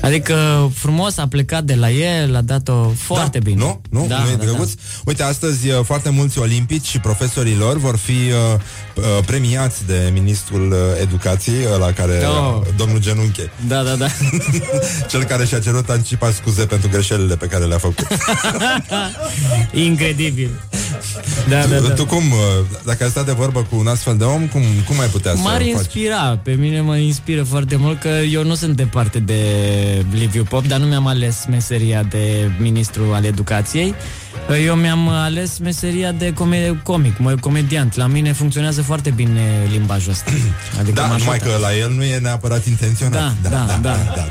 [0.00, 3.64] Adică frumos a plecat de la el, a dat-o foarte da, bine.
[3.64, 3.80] Nu?
[3.90, 4.06] Nu?
[4.08, 4.70] Da, nu e da, drăguț?
[5.04, 8.60] Uite, astăzi uh, foarte mulți olimpici și profesorii lor vor fi uh,
[8.94, 12.56] uh, premiați de ministrul uh, educației, la care Oh.
[12.60, 14.06] uh, domnul Genunche, Da, da, da.
[15.10, 18.06] cel care și-a cerut anticipat scuze pentru greșelile pe care le-a făcut.
[19.72, 20.50] Incredibil.
[21.48, 21.94] Da, da, Tu, da.
[21.94, 25.00] tu cum, uh, dacă ai stat de vorbă cu un astfel de om, cum, cum
[25.00, 25.66] ai putea M-ar să faci?
[25.66, 29.34] inspira, pe mine mă inspiră foarte mult că eu nu sunt departe de
[30.12, 33.94] Liviu Pop, dar nu mi-am ales meseria de ministru al educației.
[34.64, 37.96] Eu mi-am ales meseria de come- comic, mă, comediant.
[37.96, 39.40] La mine funcționează foarte bine
[39.70, 40.30] limbajul ăsta.
[40.80, 41.54] Adică Da, m-a numai ajutat.
[41.54, 43.12] că la el nu e neapărat intenționat.
[43.42, 43.78] Da, da, da.
[43.82, 44.26] da, da,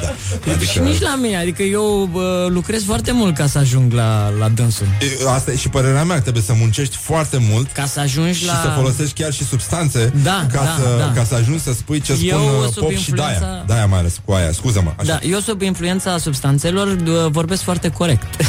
[0.45, 0.59] da.
[0.71, 4.49] Și nici la mine, adică eu bă, lucrez foarte mult ca să ajung la, la
[4.49, 4.85] dânsul.
[5.01, 8.45] E, Asta e și părerea mea, trebuie să muncești foarte mult Ca să ajungi și
[8.45, 8.53] la...
[8.53, 11.11] să folosești chiar și substanțe Da, ca, da, să, da.
[11.15, 13.63] ca să ajungi să spui ce Eu, spun uh, sub pop și influența- Daia.
[13.67, 14.93] Daia mai ales cu aia, scuză-mă.
[14.97, 15.07] Așa.
[15.07, 18.23] Da, eu sub influența substanțelor d- vorbesc foarte corect.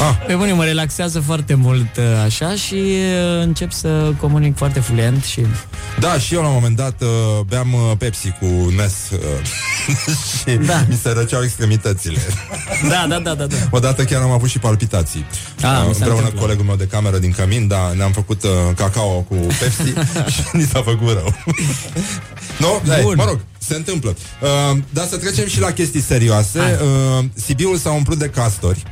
[0.00, 0.26] Ah.
[0.26, 5.24] Pe bune, mă relaxează foarte mult uh, așa și uh, încep să comunic foarte fluent
[5.24, 5.46] și...
[6.00, 7.08] Da, și eu la un moment dat uh,
[7.46, 8.46] beam uh, Pepsi cu
[8.76, 9.18] Nes uh,
[10.38, 10.84] și Da.
[10.88, 12.18] mi se răceau extremitățile.
[12.88, 13.56] Da, da, da, da, da.
[13.70, 15.24] Odată chiar am avut și palpitații.
[15.62, 16.40] Ah, Uh, mi se împreună cu întâmplă.
[16.40, 17.32] colegul meu de cameră din
[17.64, 19.92] Cămin, da, ne-am făcut uh, cacao cu Pepsi
[20.34, 21.34] și ni s-a făcut rău.
[22.58, 22.80] Nu?
[22.84, 23.14] Da, Bun.
[23.16, 24.16] mă rog, se întâmplă.
[24.40, 26.58] Uh, dar să trecem și la chestii serioase.
[26.58, 28.82] Uh, Sibiul s-a umplut de castori.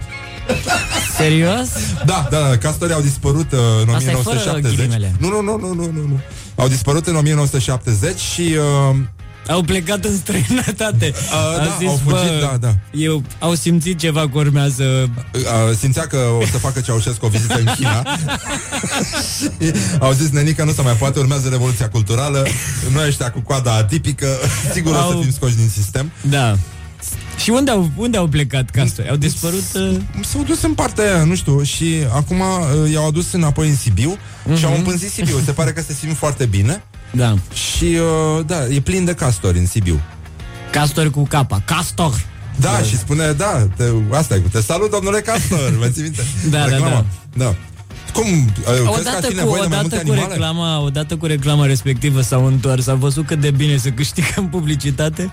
[1.18, 1.68] Serios?
[2.04, 4.76] Da, da, da, castorii au dispărut uh, în Asta e fără 1970.
[4.76, 5.14] ghilimele.
[5.18, 6.20] Nu, nu, nu, nu, nu, nu, nu.
[6.54, 8.56] Au dispărut în 1970 și
[8.90, 8.96] uh,
[9.48, 11.12] Au plecat în străinătate.
[11.14, 12.74] Uh, A da, au fugit, da, da.
[12.90, 15.10] Eu, au simțit ceva că urmează...
[15.34, 18.02] uh, simțea că o să facă Ceaușescu o vizită în China
[19.36, 22.46] și au zis nenică nu se mai poate, urmează revoluția culturală
[22.92, 24.26] noi ăștia cu coada atipică
[24.72, 25.00] sigur au...
[25.00, 26.56] o Au- să fim scoși din sistem Da.
[27.36, 29.08] Și unde au, unde au plecat castori?
[29.08, 29.64] Au dispărut...
[29.74, 29.96] Uh...
[30.24, 34.16] S-au dus în partea aia, nu știu, și acum uh, i-au adus înapoi în Sibiu
[34.16, 34.58] uh-huh.
[34.58, 35.38] și au împânzit Sibiu.
[35.44, 36.82] Se pare că se simt foarte bine.
[37.12, 37.34] Da.
[37.54, 40.00] Și, uh, da, e plin de castori în Sibiu.
[40.70, 41.62] Castori cu capa.
[41.64, 42.24] Castor!
[42.60, 46.22] Da, și spune, da, te, asta e, cu te salut, domnule Castor, vă ții minte?
[46.50, 47.04] Da, da, Reclama.
[47.36, 47.54] da.
[48.12, 50.32] Cum, uh, crezi că ar Odată fi cu, nevoie de mai multe odată, cu animale?
[50.32, 55.30] reclama, odată cu reclama respectivă s-au întors, au văzut cât de bine să câștigăm publicitate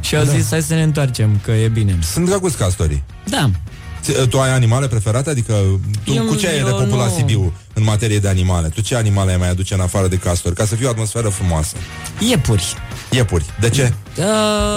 [0.00, 0.30] și au Da.
[0.30, 1.98] zis hai să ne întoarcem, că e bine.
[2.12, 3.02] Sunt drăguți castorii.
[3.28, 3.50] Da.
[4.02, 5.30] Ți- Tu ai animale preferate?
[5.30, 5.52] Adică
[6.04, 7.16] tu Eu- cu ce ai eu repopulat nu.
[7.16, 8.68] Sibiu în materie de animale?
[8.68, 10.54] Tu ce animale ai mai aduce în afară de castori?
[10.54, 11.76] Ca să fie o atmosferă frumoasă.
[12.28, 12.74] Iepuri.
[13.10, 13.44] Iepuri.
[13.60, 13.92] De ce?
[14.18, 14.24] Uh,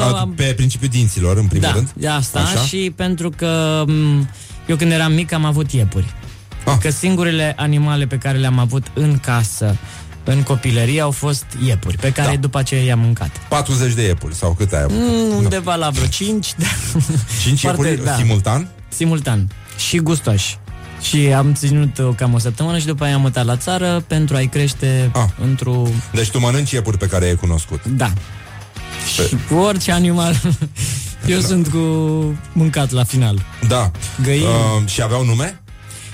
[0.01, 1.91] A, am- Pe principiul dinților, în primul da, rând.
[1.93, 2.59] de asta Așa?
[2.65, 4.29] și pentru că m,
[4.67, 6.13] eu când eram mic am avut iepuri.
[6.65, 6.77] Ah.
[6.81, 9.75] Că singurele animale pe care le-am avut în casă
[10.23, 12.39] în copilărie au fost iepuri, pe care Da.
[12.39, 13.29] după aceea i-am mâncat.
[13.49, 14.97] 40 de iepuri sau cât ai avut?
[14.97, 16.65] Mm, undeva la vreo 5, da.
[17.43, 18.15] 5 Foarte, iepuri da.
[18.15, 18.67] simultan?
[18.95, 19.47] Simultan.
[19.87, 20.57] Și gustoși.
[21.01, 24.35] Și am ținut uh, cam o săptămână și după aia am mutat la țară pentru
[24.35, 25.23] a-i crește Ah.
[25.41, 25.83] într-o...
[26.13, 27.85] Deci tu mănânci iepuri pe care ai cunoscut.
[27.85, 28.13] Da.
[29.13, 30.35] Și cu orice animal
[31.25, 31.77] eu sunt cu
[32.53, 33.41] mâncat la final.
[33.67, 33.91] Da.
[34.23, 34.43] Găini.
[34.43, 35.59] Uh, și aveau nume?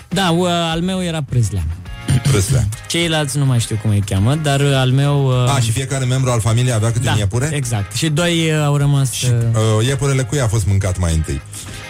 [0.08, 1.64] Da, uh, al meu era Prâslea.
[2.32, 2.68] Prâslea.
[2.88, 5.44] Ceilalți nu mai știu cum îi cheamă, dar uh, al meu...
[5.44, 7.50] Uh, A, și fiecare membru al familiei avea câte da, un iepure?
[7.54, 7.96] exact.
[7.96, 9.12] Și doi uh, au rămas...
[9.12, 11.42] Și uh, uh, iepurele cui a fost mâncat mai întâi?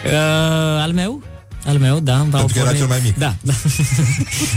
[0.06, 1.22] Uh, al meu?
[1.66, 2.14] Al meu, da.
[2.14, 3.18] Pentru Pentru că era cel mai mic.
[3.18, 3.54] Da, da.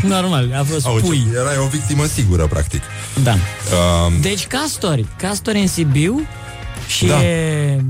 [0.17, 1.27] Normal, a fost Auzi, pui.
[1.35, 2.83] erai o victimă sigură, practic.
[3.23, 3.33] Da.
[3.33, 5.07] Uh, Deci castori.
[5.17, 6.21] Castori în Sibiu
[6.87, 7.25] și Da.
[7.25, 7.81] e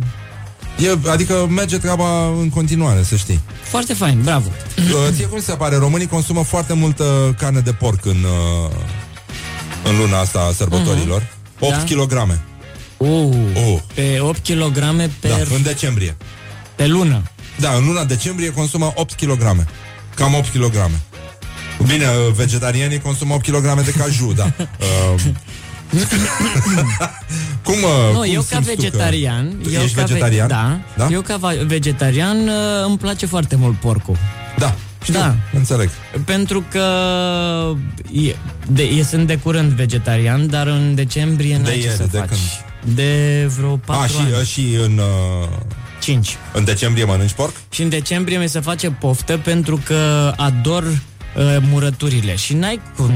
[0.79, 3.41] e, adică merge treaba în continuare, să știi.
[3.63, 4.49] foarte fain, bravo.
[4.79, 5.77] Uh, ție cum se pare?
[5.77, 8.71] Românii consumă foarte multă carne de porc în, uh,
[9.91, 11.27] în luna asta a sărbătorilor.
[11.59, 11.95] 8 Da.
[11.95, 12.13] kg.
[12.97, 13.79] Uh, Oh.
[13.95, 16.17] Pe 8 kg Da, per, în decembrie.
[16.75, 17.23] pe lună.
[17.59, 19.67] Da, în luna decembrie consumă 8 kg.
[20.15, 20.91] Cam 8 kg.
[21.87, 24.53] Bine, uh, vegetarianii consumă 8 kg de caju, da.
[24.59, 25.23] Uh,
[27.65, 30.13] cum, uh, Nu, cum eu ca simți tu că- vegetarian, Tu eu ești ca ve-
[30.13, 30.49] vegetarian?
[30.49, 31.09] da, da?
[31.11, 34.17] eu ca va- vegetarian uh, îmi place foarte mult porcul.
[34.59, 35.35] Da, știu, Da.
[35.53, 35.91] înțeleg.
[36.25, 36.85] Pentru că
[38.13, 38.35] e,
[38.69, 42.19] de, e, sunt de curând vegetarian, dar în decembrie n-ai De ce ieri, să de
[42.19, 42.29] faci.
[42.29, 42.41] când?
[42.97, 44.31] De vreo 4 A, și, ani.
[44.41, 45.49] uh, și în, uh,
[46.05, 46.37] 5.
[46.53, 47.53] în decembrie mănânci porc?
[47.71, 53.11] Și în decembrie mi se face poftă pentru că ador uh, murăturile și n-ai cum,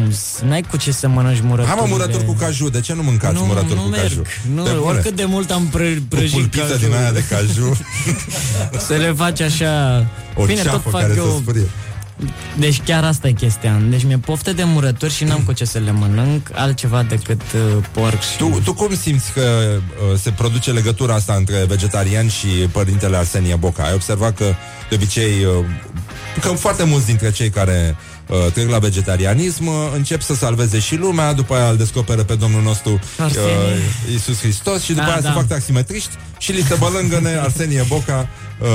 [0.49, 1.67] n-ai cu ce să mănânci murăturile.
[1.81, 4.03] Hai mă, murături cu caju, de ce nu mâncați nu, murături nu cu merg.
[4.03, 4.23] caju?
[4.55, 4.81] Nu, Pe bune.
[4.83, 6.87] oricât de mult am pră, Cu prăjit pulpiță caju.
[6.87, 7.77] din aia de caju
[8.87, 10.07] Să le faci așa...
[10.35, 11.25] O Bine, tot ceafă fac care eu...
[11.25, 11.67] să spurie
[12.59, 13.81] Deci chiar asta e chestia.
[13.89, 17.85] Deci mi-e poftă de murături și n-am cu ce să le mănânc altceva decât uh,
[17.93, 18.37] porc și...
[18.37, 19.41] tu, tu cum simți că
[20.13, 23.83] uh, se produce legătura asta între vegetarian și părintele Arsenie Boca?
[23.83, 24.55] Ai observat că
[24.89, 25.65] de obicei uh,
[26.41, 27.97] că foarte mulți dintre cei care
[28.27, 32.35] uh, trec la vegetarianism uh, încep să salveze și lumea, după aia îl descoperă pe
[32.35, 33.79] Domnul nostru uh, Arsenie.
[34.11, 35.29] Iisus Hristos și după Da, aia da.
[35.29, 38.29] se fac taximetriști și li se bălângăne Arsenie Boca
[38.61, 38.69] uh,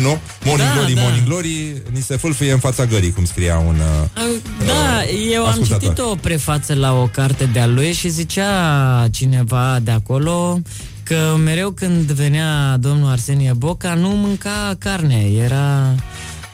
[0.00, 0.18] nu?
[0.44, 1.00] Morning Da, Glory, da.
[1.00, 3.76] Morning Glory ni se fâlfâie în fața gării, cum scria un...
[4.14, 4.22] Uh,
[4.66, 5.80] Da, eu am ascultător.
[5.80, 10.60] citit o prefață la o carte de-a lui și zicea cineva de acolo
[11.02, 15.94] că mereu când venea domnul Arsenie Boca nu mânca carne, era...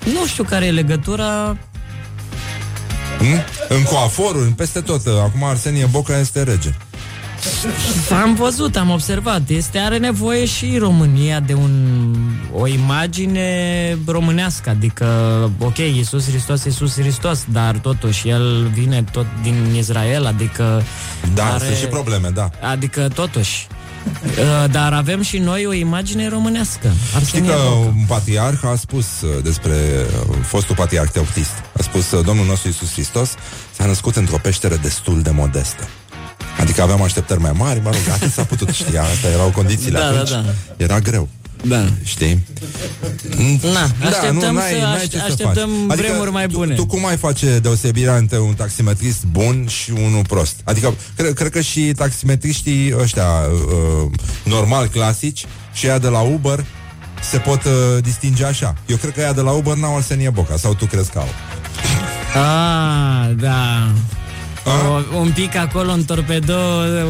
[0.04, 1.56] Nu știu care e legătura,
[3.18, 3.38] Hmm?
[3.68, 5.06] În coaforuri, peste tot.
[5.06, 6.74] Acum Arsenie Boca este rege.
[8.22, 9.48] Am văzut, am observat.
[9.48, 12.04] Este are nevoie și România de un,
[12.54, 13.48] o imagine
[14.06, 15.06] românească, adică,
[15.58, 20.82] ok, Iisus Hristos, Iisus Hristos, dar totuși el vine tot din Israel, adică
[21.34, 22.50] Da, are, sunt și probleme, da.
[22.70, 23.66] Adică totuși.
[24.38, 26.88] Uh, Dar avem și noi o imagine românească.
[27.04, 27.74] Știi Arsenie că Boca.
[27.76, 29.74] un patriarh a spus uh, despre
[30.30, 31.52] uh, fostul patriarh teoptist.
[31.78, 33.34] A spus uh, Domnul nostru Iisus Hristos
[33.76, 35.88] s-a născut într-o peșteră destul de modestă.
[36.60, 40.06] Adică aveam așteptări mai mari, mă rog, atât s-a putut ști, astea erau condițiile Da,
[40.06, 40.30] atunci.
[40.30, 40.52] da, da.
[40.76, 41.28] Era greu.
[41.64, 41.84] Da.
[42.04, 42.46] Știi?
[43.72, 45.96] Na, așteptăm n-ai- să n-ai aș- ce să așteptăm faci.
[45.98, 46.74] vremuri mai bune.
[46.74, 50.54] Tu, tu cum ai face deosebirea între un taximetrist bun și unul prost?
[50.64, 54.10] Adică, cred, cred că și taximetriștii ăștia uh,
[54.44, 56.64] normal, clasici, și ea de la Uber
[57.30, 57.72] se pot uh,
[58.02, 58.74] distinge așa.
[58.86, 61.28] Eu cred că ea de la Uber n-au Arsenie Boca, sau tu crezi că au?
[62.34, 63.90] Ah, da.
[64.64, 66.58] O, un pic acolo în torpedo,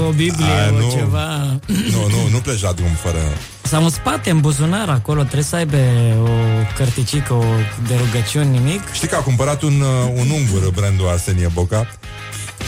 [0.09, 0.91] o Biblie, A, o nu.
[0.97, 1.27] ceva.
[1.67, 3.19] Nu, nu, nu pleci la drum fără...
[3.63, 5.77] Sau în spate, în buzunar, acolo trebuie să aibă
[6.23, 6.31] o
[6.77, 7.45] cărticică, o
[7.87, 8.93] de rugăciuni, nimic.
[8.93, 11.87] Știi că a cumpărat un, uh, un ungur brandul Arsenie Boca?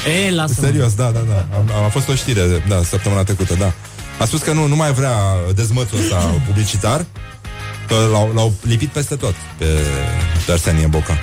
[0.06, 1.46] Ei, lasă Serios, da, da, da.
[1.74, 3.72] A, a fost o știre, da, săptămâna trecută, da.
[4.18, 5.16] A spus că nu, nu mai vrea
[5.54, 6.16] dezmățul ăsta
[6.46, 7.04] publicitar,
[7.88, 9.66] că l-au, l-au lipit peste tot pe,
[10.46, 11.18] pe Arsenie Boca.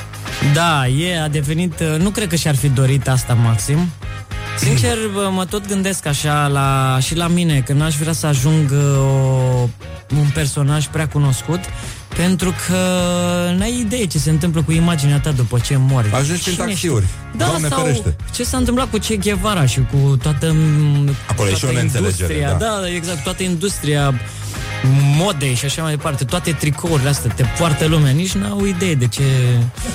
[0.53, 1.79] Da, e, a devenit...
[1.79, 3.77] uh, Nu cred că și-ar fi dorit asta maxim.
[4.57, 8.71] Sincer, bă, mă tot gândesc așa la, și la mine, că n-aș vrea să ajung
[8.71, 9.67] uh, o,
[10.19, 11.59] un personaj prea cunoscut,
[12.15, 12.75] pentru că
[13.57, 16.11] n-ai idee ce se întâmplă cu imaginea ta după ce mori.
[16.11, 17.05] Ajungi prin Cine taxiuri.
[17.05, 17.17] știe?
[17.37, 18.15] Da, Doamne sau ferește.
[18.33, 21.77] ce s-a întâmplat cu Che Guevara și cu toată m, Acolo e și toată o
[21.77, 22.79] neînțelegere, industria, da.
[22.81, 24.13] da, exact, toată industria
[25.17, 29.07] modei și așa mai departe, toate tricourile astea, te poartă lumea, nici n-au idee de
[29.07, 29.23] ce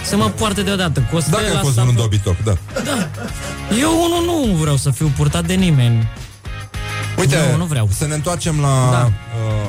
[0.05, 1.01] să mă poarte deodată.
[1.11, 2.53] Cu o Dacă stelă ai fost asta, un bă, dobitoc, da.
[2.85, 3.09] Da.
[3.81, 6.09] Eu unul nu vreau să fiu purtat de nimeni.
[7.19, 7.89] Uite, Nu, nu vreau.
[7.97, 9.05] să ne întoarcem la Da.
[9.05, 9.69] uh,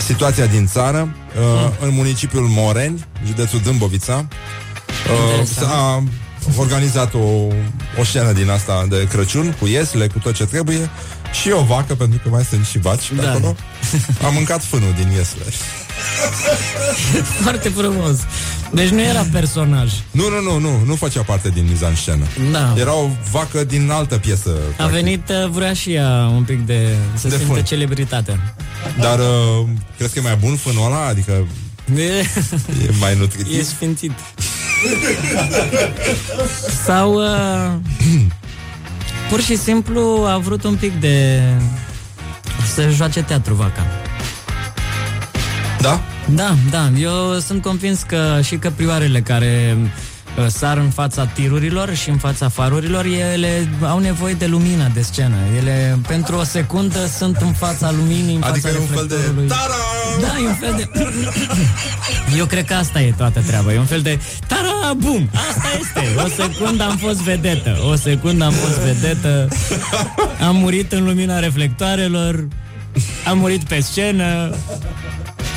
[0.00, 1.16] situația din țară.
[1.38, 5.68] Uh, În municipiul Moreni, județul Dâmbovița, uh, Interesant.
[5.70, 6.02] s-a
[6.58, 7.18] organizat o,
[8.00, 10.90] o scenă din asta de Crăciun, cu iesle, cu tot ce trebuie,
[11.40, 13.30] și o vacă, pentru că mai sunt și vaci pe Da.
[13.30, 13.56] acolo.
[14.22, 15.42] A mâncat fânul din iesle.
[17.42, 18.16] Foarte frumos.
[18.72, 19.92] Deci nu era personaj.
[20.10, 22.24] Nu, nu, nu, nu, nu făcea parte din mizanscenă.
[22.52, 22.74] Da.
[22.78, 24.50] Era o vacă din altă piesă.
[24.78, 27.62] A venit, uh, vrea și ea un pic de să De simtă fân.
[27.64, 28.40] celebritate.
[29.00, 29.66] Dar uh,
[29.96, 31.06] crezi că e mai bun fânul ăla?
[31.06, 31.46] Adică
[31.96, 32.02] E,
[32.86, 33.58] e mai nutritiv?
[33.58, 34.12] e sfințit.
[36.84, 37.72] Sau uh,
[39.28, 41.40] pur și simplu a vrut un pic de
[42.74, 43.86] să joace teatru vaca.
[45.80, 46.00] Da?
[46.34, 49.88] Da, da, eu sunt convins că și căprioarele care uh,
[50.48, 55.36] sar în fața tirurilor și în fața farurilor, ele au nevoie de lumină de scenă.
[55.58, 59.14] Ele pentru o secundă sunt în fața luminii, în Adică fața e un fel de...
[59.14, 59.48] reflectorului.
[60.20, 60.88] Da, e un fel de...
[62.38, 63.72] Eu cred că asta e toată treaba.
[63.72, 64.20] E un fel de...
[64.46, 65.30] Tara, bum!
[65.50, 66.20] Asta este!
[66.24, 67.76] O secundă am fost vedetă.
[67.90, 69.48] O secundă am fost vedetă.
[70.46, 72.48] Am murit în lumina reflectoarelor.
[73.28, 74.54] Am murit pe scenă.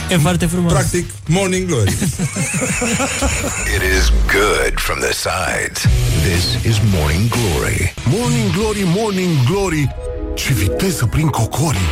[0.10, 0.72] E foarte frumos.
[0.72, 1.90] Practic, Morning Glory.
[3.76, 5.86] It is good from the sides.
[6.24, 7.94] This is Morning Glory.
[8.06, 9.96] Morning Glory, Morning Glory
[10.34, 11.80] Ce viteză prin cocorii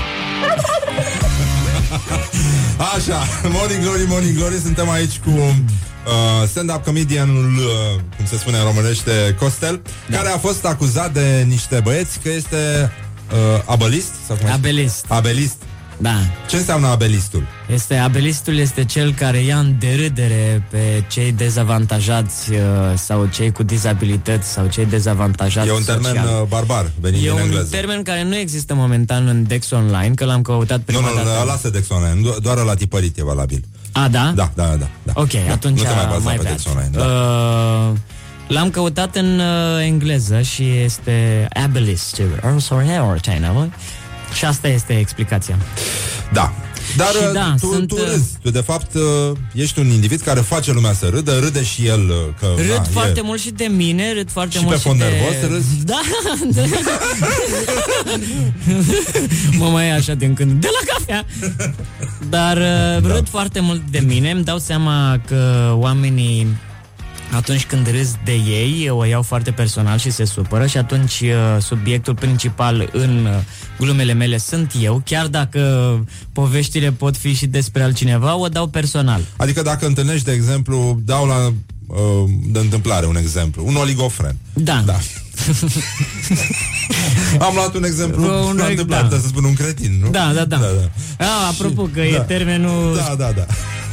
[2.95, 8.57] Așa, Morning Glory, Morning Glory Suntem aici cu uh, stand-up comedianul uh, Cum se spune
[8.57, 10.17] în românește Costel da.
[10.17, 12.91] Care a fost acuzat de niște băieți Că este
[13.31, 15.05] uh, abelist sau cum Abelist.
[15.07, 15.55] Abelist
[15.97, 16.15] Da.
[16.49, 17.43] Ce înseamnă abelistul?
[17.73, 22.57] Este, abelistul este cel care ia în derâdere pe cei dezavantajați uh,
[22.95, 26.41] sau cei cu dizabilități sau cei dezavantajați E un termen social.
[26.41, 30.11] uh, barbar Venit E din un engleză termen care nu există momentan în Dex Online,
[30.15, 31.29] că l-am căutat Nu, prima nu, dată.
[31.39, 34.31] nu, lasă Dex Online do- Doar la tipărit e valabil A, da?
[34.35, 35.11] Da, da, da, da.
[35.15, 35.51] Ok, da.
[35.53, 36.51] atunci Nu te mai baza mai pe bad.
[36.51, 37.03] Dex Online da.
[37.05, 37.97] Uh,
[38.47, 42.21] L-am căutat în uh, engleză și este ableist.
[42.43, 43.69] Oh, sorry, oh, China.
[44.35, 45.57] Și asta este explicația.
[46.33, 46.53] Da.
[46.97, 48.31] Dar Și uh, da, tu, sunt, tu uh, râzi.
[48.41, 49.01] Tu, de fapt, uh,
[49.53, 52.83] ești un individ care face lumea să râdă, râde și el uh, că Râd na,
[52.83, 53.21] foarte e...
[53.21, 55.05] mult și de mine, râd foarte Și mult pe și fond de...
[55.05, 55.85] nervos râzi?
[55.85, 56.01] Da,
[56.49, 56.61] da.
[59.59, 60.61] mă mai ia așa din când.
[60.61, 61.25] De la cafea!
[62.29, 66.47] Dar uh, râd foarte mult de mine, îmi dau seama că oamenii
[67.35, 71.61] atunci când râs de ei, o iau foarte personal și se supără și atunci uh,
[71.61, 73.41] subiectul principal în uh,
[73.79, 75.59] glumele mele sunt eu, chiar dacă
[76.33, 79.21] poveștile pot fi și despre altcineva, o dau personal.
[79.37, 81.53] Adică dacă întâlnești, de exemplu, dau la
[81.87, 84.35] uh, de întâmplare un exemplu, un oligofren.
[84.53, 84.83] Da.
[84.85, 84.97] da.
[87.45, 89.07] Am luat un exemplu Un- un, întâmplat, da.
[89.15, 89.21] da.
[89.21, 90.09] să spun un cretin, nu?
[90.09, 90.57] Da, da, da.
[90.57, 90.67] da,
[91.17, 91.25] da.
[91.25, 92.19] A, apropo că e da.
[92.21, 93.45] termenul Da, da, da.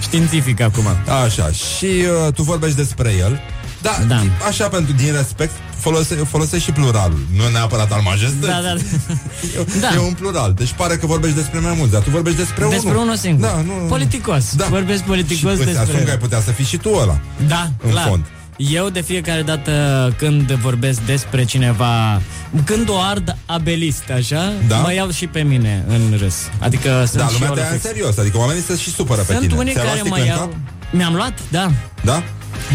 [0.03, 0.85] științific acum.
[1.25, 1.87] Așa, și
[2.27, 3.41] uh, tu vorbești despre el,
[3.83, 4.23] da, Da.
[4.49, 5.53] așa pentru din respect
[5.83, 8.41] folose, folosești și pluralul, nu neapărat al majestății.
[8.55, 8.75] Da, da.
[9.59, 9.89] E, Da.
[9.95, 12.91] e un plural, deci pare că vorbești despre mai mulți, dar tu vorbești despre, Despre
[12.91, 13.03] unul.
[13.03, 13.47] unul singur.
[13.47, 14.55] Da, nu, Politicos.
[14.55, 14.67] Da.
[14.71, 15.79] Vorbesc politicos și îți despre...
[15.83, 17.19] asum că ai putea să fii și tu ăla,
[17.49, 18.07] Da, în clar.
[18.09, 18.25] fond.
[18.57, 19.73] Eu de fiecare dată
[20.19, 22.21] când vorbesc despre cineva,
[22.65, 24.77] când o ard abelist, așa, Da?
[24.77, 26.35] mă iau și pe mine în râs.
[26.59, 27.95] Adică sunt Da, și lumea eu te ia în reflex.
[27.95, 29.59] serios, adică oamenii se și supără pe Sunt tine.
[29.61, 30.49] unii Ți-ai luat care mă sticle în iau...
[30.49, 30.57] cap?
[30.91, 31.71] Mi-am luat, da,
[32.05, 32.23] Da?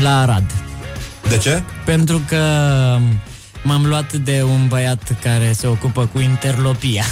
[0.02, 0.44] la Arad.
[1.30, 1.64] De ce?
[1.86, 2.38] Pentru că
[3.64, 7.04] m-am luat de un băiat care se ocupă cu interlopia.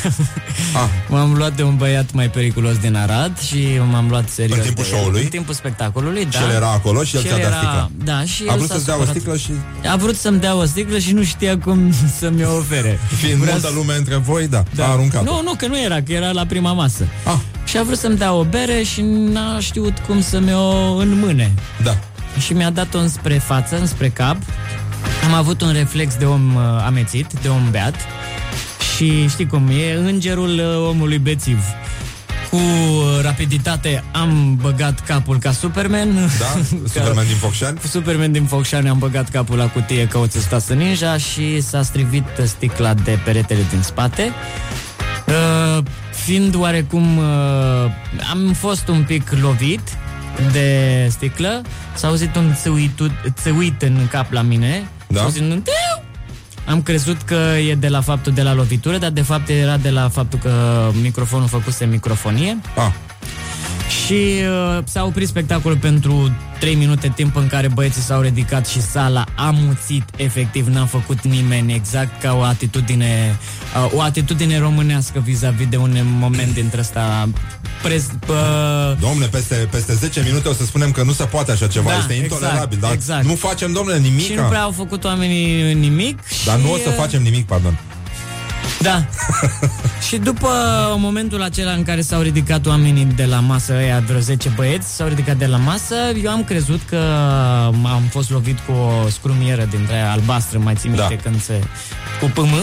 [0.74, 0.90] Ah.
[1.10, 4.84] M-am luat de un băiat mai periculos din Arad și m-am luat serios În timpul
[4.84, 4.96] de el.
[4.96, 5.22] show-ului?
[5.22, 6.40] În timpul spectacolului, da.
[6.40, 7.90] Și el era acolo și el ți-a dat era- sticla.
[8.04, 9.16] Da, și A el vrut s-a să-ți dea o supărat.
[9.16, 9.52] sticlă și...
[9.92, 13.00] A vrut să-mi dea o sticlă și nu știa cum să-mi o ofere.
[13.18, 15.96] Fiind Vrea multă să- lume între voi, da, a aruncat Nu, nu, că nu era,
[16.02, 17.08] că era la prima masă.
[17.26, 17.34] Ah.
[17.66, 19.02] Și a vrut să-mi dea o bere și
[19.32, 21.52] n-a știut cum să-mi o înmâne.
[21.84, 21.98] Da.
[22.40, 24.38] Și mi-a dat-o înspre față, înspre cap.
[25.26, 27.96] Am avut un reflex de om uh, amețit, de om beat.
[28.96, 31.60] Și știi cum, e îngerul uh, omului bețiv.
[32.50, 36.14] Cu uh, rapiditate am băgat capul ca Superman.
[36.14, 36.62] Da?
[36.94, 37.80] Superman din Focșani?
[37.90, 42.26] Superman din Focșani am băgat capul la cutie ca o țestasă ninja și s-a strivit
[42.44, 44.32] sticla de peretele din spate.
[45.28, 47.18] Uh, fiind oarecum...
[47.18, 47.26] Uh,
[48.32, 49.98] am fost un pic lovit
[50.52, 51.62] de sticlă,
[51.96, 53.00] s-a auzit un țâuit,
[53.42, 54.88] țâuit în cap la mine.
[55.08, 55.18] Da?
[55.18, 56.04] S-a auzit un tiu!
[56.66, 59.90] Am crezut că e de la faptul de la lovitură, dar de fapt era de
[59.90, 60.52] la faptul că
[61.02, 62.58] microfonul făcuse microfonie.
[62.76, 62.92] Ah.
[64.06, 68.82] Și uh, s-a oprit spectacolul pentru 3 minute, timp în care băieții s-au ridicat și
[68.82, 73.38] sala a muțit, efectiv, n-a făcut nimeni, exact ca o atitudine,
[73.86, 77.30] uh, o atitudine românească vis-a-vis de un moment dintre ăsta
[77.88, 78.36] prez, uh,
[79.00, 81.98] Domne, peste, peste 10 minute o să spunem că nu se poate așa ceva, Da,
[81.98, 83.26] este exact, intolerabil, dar exact.
[83.26, 84.26] nu facem, domnule, nimic.
[84.26, 86.20] și nu prea au făcut oamenii nimic.
[86.46, 87.80] Dar și, nu o să uh, facem nimic, pardon.
[88.80, 89.06] Da.
[90.08, 90.48] și după
[90.98, 95.08] momentul acela în care s-au ridicat oamenii de la masă, ăia vreo 10 băieți, s-au
[95.08, 96.98] ridicat de la masă, eu am crezut că
[97.84, 101.30] am fost lovit cu o scrumieră dintre aia albastră, mai țin minte Da.
[101.30, 101.60] când se...
[102.20, 102.54] cu pm.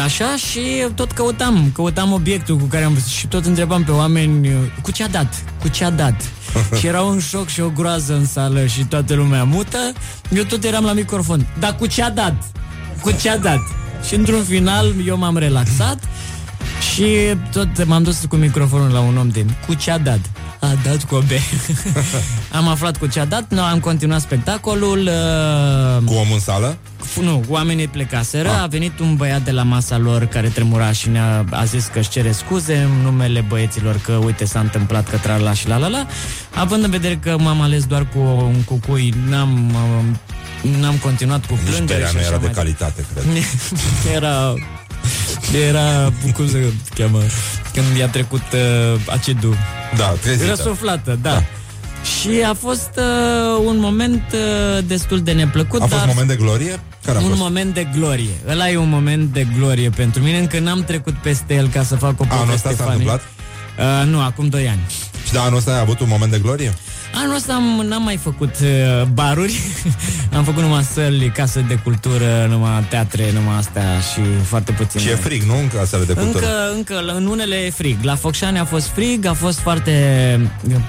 [0.00, 0.60] Așa și
[0.94, 4.48] tot căutam, căutam obiectul cu care am și tot întrebam pe oameni
[4.82, 6.14] cu ce a dat, cu ce a dat.
[6.78, 9.78] și era un șoc și o groază în sală și toată lumea mută.
[10.34, 11.46] Eu tot eram la microfon.
[11.58, 12.34] Dar cu ce a dat?
[13.00, 13.60] Cu ce a dat?
[14.06, 15.98] Și într-un final eu m-am relaxat
[16.92, 17.06] și
[17.52, 20.20] tot m-am dus cu microfonul la un om din cu ce a dat.
[20.60, 21.30] A dat cu o B.
[22.58, 24.98] am aflat cu ce a dat, nu, am continuat spectacolul.
[24.98, 26.76] Uh, Cu omul în sală?
[27.20, 31.44] Nu, oamenii plecaseră, a venit un băiat de la masa lor care tremura și ne-a
[31.50, 35.52] a zis că își cere scuze în numele băieților că uite s-a întâmplat că trala
[35.52, 36.06] și la la la.
[36.54, 41.52] Având în vedere că m-am ales doar cu un cucui, n-am, uh, n-am continuat cu
[41.52, 43.24] Nici plângere berea și nu așa era de mai calitate, cred.
[44.16, 44.54] era
[45.68, 47.18] era cum se cheamă
[47.72, 49.56] când i-a trecut uh, acidul
[49.96, 50.46] Da, trezită.
[50.46, 51.30] răsuflată, da.
[51.30, 51.42] da.
[52.04, 56.36] Și a fost uh, un moment uh, destul de neplăcut, A fost dar moment de
[56.36, 56.80] glorie?
[57.04, 57.40] Care a un fost?
[57.40, 58.34] moment de glorie.
[58.48, 61.96] Ăla e un moment de glorie pentru mine, încă n-am trecut peste el ca să
[61.96, 63.06] fac o Anul poveste ăsta s-a funny.
[63.08, 63.20] întâmplat?
[64.02, 64.80] Uh, nu, acum 2 ani.
[65.26, 66.74] Și de anul ăsta ai avut un moment de glorie?
[67.14, 69.60] Anul ăsta am, n-am mai făcut uh, baruri,
[70.36, 75.00] am făcut numai săli, casă de cultură, numai teatre, numai astea și foarte puțin.
[75.00, 75.58] Și e frig, nu?
[75.58, 76.46] În casele de cultură.
[76.76, 77.96] Încă, încă, în unele e frig.
[78.02, 79.92] La Focșani a fost frig, a fost foarte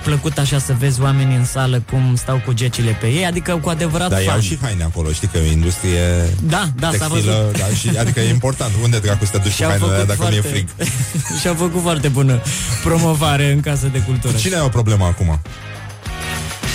[0.04, 3.70] plăcut așa să vezi oamenii în sală cum stau cu gecile pe ei, adică cu
[3.70, 4.28] adevărat Dar fan.
[4.28, 6.00] iau și haine acolo, știi că e o industrie
[6.44, 7.58] Da, da, s-a textilă, văzut.
[7.60, 8.72] da, și, adică e important.
[8.84, 10.90] Unde dracu să te duci cu Și-au hainele alea făcut dacă nu e foarte- frig?
[11.40, 12.42] și au făcut foarte bună
[12.84, 14.34] promovare în casă de cultură.
[14.34, 15.40] Cu cine ai o problemă acum?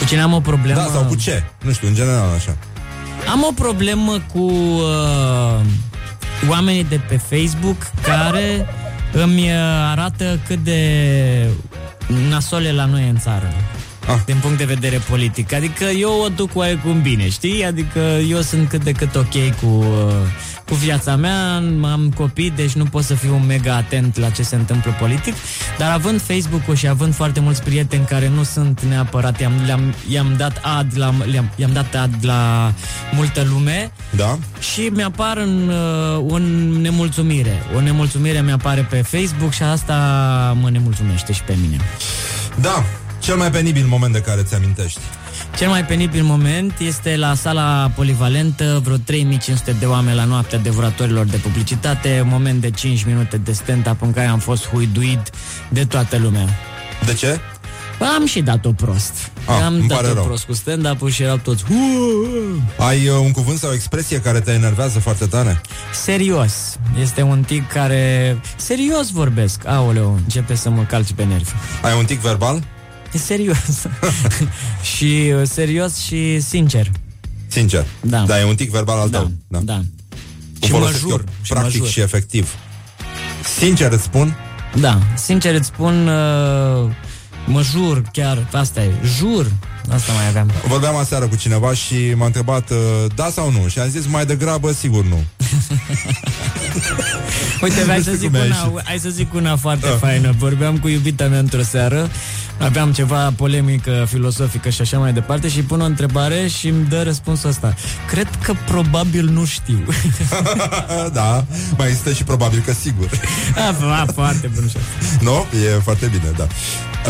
[0.09, 0.81] Cu cine am o problemă?
[0.81, 1.43] Da, sau cu ce?
[1.65, 2.57] Nu știu, în general așa.
[3.31, 5.61] Am o problemă cu uh,
[6.49, 8.67] oamenii de pe Facebook care
[9.13, 9.57] îmi uh,
[9.91, 10.81] arată cât de
[12.29, 13.53] nasole la noi în țară.
[14.09, 14.19] Ah.
[14.25, 15.53] Din punct de vedere politic.
[15.53, 17.65] Adică eu o duc oarecum bine, știi?
[17.65, 17.99] Adică
[18.29, 20.13] eu sunt cât de cât ok cu, uh,
[20.69, 24.57] cu viața mea, am copii, deci nu pot să fiu mega atent la ce se
[24.57, 25.35] întâmplă politic,
[25.79, 30.35] dar având Facebook-ul și având foarte mulți prieteni care nu sunt neapărat, i-am, le-am, i-am
[30.37, 32.73] dat ad la, le-am, i-am dat ad la
[33.15, 34.39] multă lume, Da?
[34.73, 36.39] și mi-apar în, uh, o
[36.81, 37.63] nemulțumire.
[37.77, 39.95] O nemulțumire mi-apare pe Facebook și asta
[40.61, 41.77] mă nemulțumește și pe mine.
[42.61, 42.85] Da,
[43.29, 45.01] cel mai penibil moment de care ți amintești.
[45.57, 51.27] Cel mai penibil moment este la sala polivalentă, vreo 3500 de oameni la noaptea devoratorilor
[51.27, 55.31] de publicitate, moment de 5 minute de stand-up în care am fost huiduit
[55.69, 56.49] de toată lumea.
[57.07, 57.41] De ce?
[58.17, 59.31] Am și dat-o prost.
[59.45, 60.25] Ah, am îmi pare dat-o rău.
[60.25, 61.65] prost cu stand-up-ul și erau toți
[62.79, 65.61] Ai uh, un cuvânt sau o expresie care te enervează foarte tare?
[65.93, 66.79] Serios.
[67.01, 68.37] Este un tic care...
[68.57, 69.67] Serios vorbesc.
[69.67, 71.53] Aoleu, începe să mă calci pe nervi.
[71.83, 72.63] Ai un tic verbal?
[73.13, 73.57] E serios.
[74.97, 76.91] și uh, serios și sincer.
[77.47, 77.87] Sincer.
[78.01, 78.19] Da.
[78.27, 79.31] Da, e un tic verbal al tău.
[79.49, 79.59] Da.
[79.59, 79.75] Da.
[79.75, 81.89] Cum Și mă folosesc jur, eu, și mă practic jur.
[81.89, 82.55] și efectiv.
[83.59, 84.37] Sincer îți spun,
[84.81, 86.91] Da, sincer îți spun, uh,
[87.47, 89.51] mă jur, chiar, asta e, jur,
[89.91, 90.51] asta mai aveam.
[90.67, 92.77] vorbeam aseară cu cineva și m-a întrebat uh,
[93.15, 95.25] da sau nu și am zis mai degrabă sigur nu.
[97.63, 98.87] Uite, hai Nu să, știu zic cum mi-a una, ieșit.
[98.89, 99.97] hai să zic una foarte Da.
[100.07, 100.35] faină.
[100.39, 102.11] Vorbeam cu iubita mea într-o seară,
[102.59, 106.85] aveam ceva polemică filosofică și așa mai departe și îi pun o întrebare și îmi
[106.85, 107.75] dă răspunsul ăsta.
[108.11, 109.85] Cred că probabil nu știu.
[111.13, 111.45] da,
[111.77, 113.09] mai există și probabil că sigur.
[113.57, 115.25] a, a, foarte bun și asta.
[115.25, 115.47] Nu?
[115.67, 116.47] E foarte bine, da.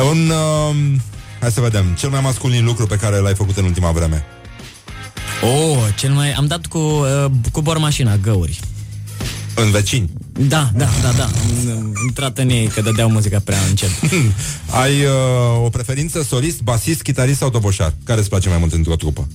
[0.03, 1.01] Un, um,
[1.41, 4.25] hai să vedem, cel mai masculin lucru pe care l-ai făcut în ultima vreme.
[5.43, 6.33] Oh, cel mai...
[6.33, 8.61] Am dat cu, uh, cu bormașina găuri.
[9.55, 10.11] În vecini.
[10.33, 11.25] Da, da, da, da.
[11.25, 13.91] Am am intrat în ei că dădeau muzica prea încet.
[14.83, 17.95] Ai uh, o preferință solist, basist, chitarist sau toboșar?
[18.05, 19.27] Care îți place mai mult într-o trupă?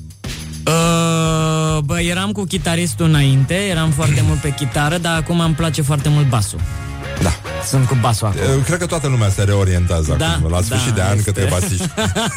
[0.67, 5.81] Uh, bă, eram cu chitaristul înainte, eram foarte mult pe chitară, dar acum îmi place
[5.81, 6.59] foarte mult basul.
[7.21, 7.33] Da.
[7.67, 8.39] Sunt cu basul acum.
[8.51, 11.31] Eu Cred că toată lumea se reorientează Da, acum, la sfârșit da, de an este.
[11.31, 11.89] către basiști.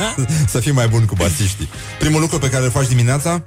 [0.53, 1.69] să fii mai bun cu basiștii.
[1.99, 3.43] Primul lucru pe care îl faci dimineața?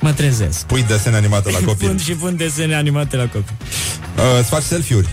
[0.00, 0.62] Mă trezesc.
[0.64, 1.88] Pui desene animate la copil.
[1.88, 3.56] Pun și pun desene animate la copii.
[4.16, 5.08] Uh, îți faci selfie-uri?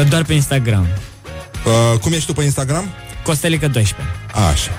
[0.00, 0.86] Uh, Doar pe Instagram.
[1.92, 2.84] Uh, cum ești tu pe Instagram?
[3.24, 4.14] Costelică 12.
[4.50, 4.70] Așa.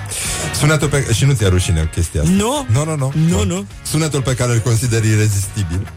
[0.58, 1.06] Sunetul pe...
[1.12, 2.32] Și nu ți-e rușine chestia asta.
[2.32, 2.66] Nu?
[2.72, 3.12] Nu, nu, nu.
[3.28, 3.66] Nu, nu.
[3.82, 5.88] Sunetul pe care îl consideri irezistibil.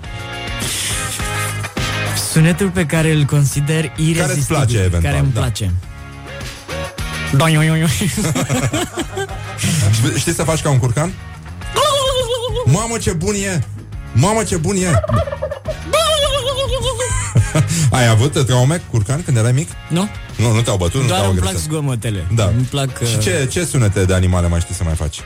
[2.40, 4.22] Sunetul pe care îl consider irrezistibil.
[4.22, 5.40] Care îți place, eventual, Care îmi da.
[5.40, 5.72] place.
[7.38, 7.90] Doi, oi, oi, oi.
[9.94, 11.14] Știi- Știi să faci ca un curcan?
[12.66, 13.64] Mamă, ce bun e!
[14.14, 15.02] Mamă, ce bun e!
[17.92, 19.70] Ai avut traume curcan când erai mic?
[19.90, 20.10] Nu.
[20.36, 21.70] Nu, nu te-au bătut, nu Doar te-au îmi plac agresat.
[21.72, 22.26] zgomotele.
[22.36, 22.44] Da.
[22.56, 22.90] Îmi plac...
[23.02, 25.20] uh, Și ce, ce sunete de animale mai știi să mai faci?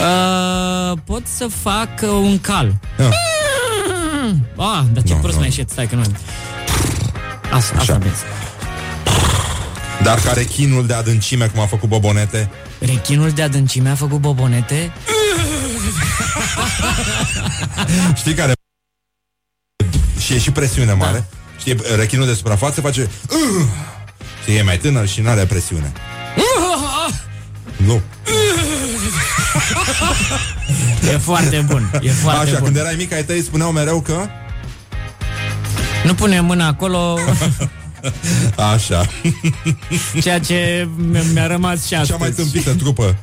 [0.00, 2.74] Uh, pot să fac uh, un cal.
[4.56, 4.64] Ah.
[4.78, 5.38] Ah, dar ce Nu, prost nu.
[5.40, 6.00] mi-a ieșit, stai că nu...
[7.52, 7.98] Asta, asta Așa.
[7.98, 8.14] vezi.
[10.02, 12.50] Dar care chinul de adâncime, cum a făcut Bobonete?
[12.78, 14.92] Rechinul de adâncime a făcut bobonete?
[18.16, 18.52] Știi care...
[20.20, 21.24] Și e și presiune mare.
[21.58, 23.10] Știi, rechinul de suprafață face...
[24.42, 25.92] Știi, e mai tânăr și nu are presiune.
[27.76, 28.02] Nu.
[31.04, 32.64] E foarte bun, e foarte Așa, bun.
[32.64, 34.26] când erai mic, ai tăi spuneau mereu că...
[36.04, 37.18] Nu pune mâna acolo,
[38.74, 39.06] Așa.
[40.20, 42.10] ceea ce mi- mi-a rămas și astăzi.
[42.10, 43.16] Cea mai tâmpită trupă.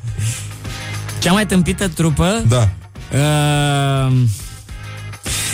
[1.20, 2.44] Cea mai tâmpită trupă?
[2.48, 2.70] Da.
[3.14, 4.14] Uh,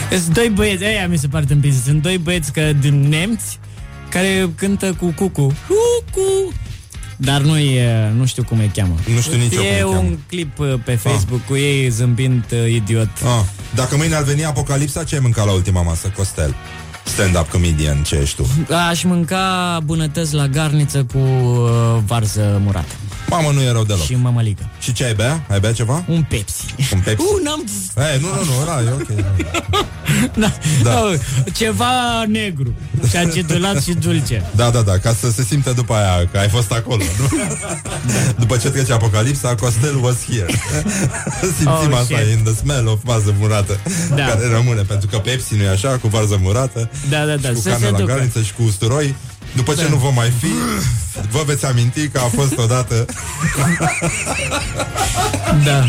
[0.09, 1.83] sunt doi băieți, aia mi se pare tâmpiți.
[1.83, 3.59] Sunt doi băieți că din nemți
[4.09, 5.53] care cântă cu cucu.
[5.67, 6.53] Cucu!
[7.21, 8.93] Dar nu e, nu știu cum îi cheamă.
[9.13, 10.17] Nu știu nici eu E cum îi un cheamă.
[10.27, 13.09] clip uh, pe Facebook cu ei zâmbind uh, idiot.
[13.23, 13.43] Ah,
[13.75, 16.55] dacă mâine ar veni apocalipsa, ce ai mâncat la ultima masă, Costel?
[17.03, 18.73] Stand-up comedian, ce ești tu?
[18.89, 21.69] Aș mânca bunătăți la garniță cu uh,
[22.05, 22.93] varză murată.
[23.29, 24.03] Mamă, nu e rău deloc.
[24.03, 24.69] Și mămăligă.
[24.79, 25.43] Și ce ai bea?
[25.49, 26.03] Ai bea ceva?
[26.07, 26.65] Un Pepsi.
[26.93, 27.23] Un Pepsi?
[27.25, 27.63] Uh, n-am...
[27.97, 29.07] Ei, nu, nu, nu, era, e ok.
[30.35, 30.51] Da.
[30.83, 31.03] Da.
[31.03, 31.13] Oh,
[31.53, 32.73] ceva negru.
[33.09, 34.45] Și acidulat și dulce.
[34.55, 37.27] Da, da, da, ca să se simte după aia că ai fost acolo, nu?
[38.43, 40.45] După ce trece apocalipsa, Costel was here.
[41.57, 42.37] Simțim Oh, asta shit.
[42.37, 43.79] in the smell of varză murată,
[44.15, 44.25] Da.
[44.25, 47.53] care rămâne, pentru că Pepsi nu e așa, cu varză murată, Da, da, da, și
[47.53, 48.11] cu să carne se la ducă.
[48.13, 49.15] garniță și cu usturoi.
[49.55, 49.89] După ce Da.
[49.89, 50.51] nu vom mai fi,
[51.31, 53.05] vă veți aminti că a fost odată
[55.65, 55.85] Da.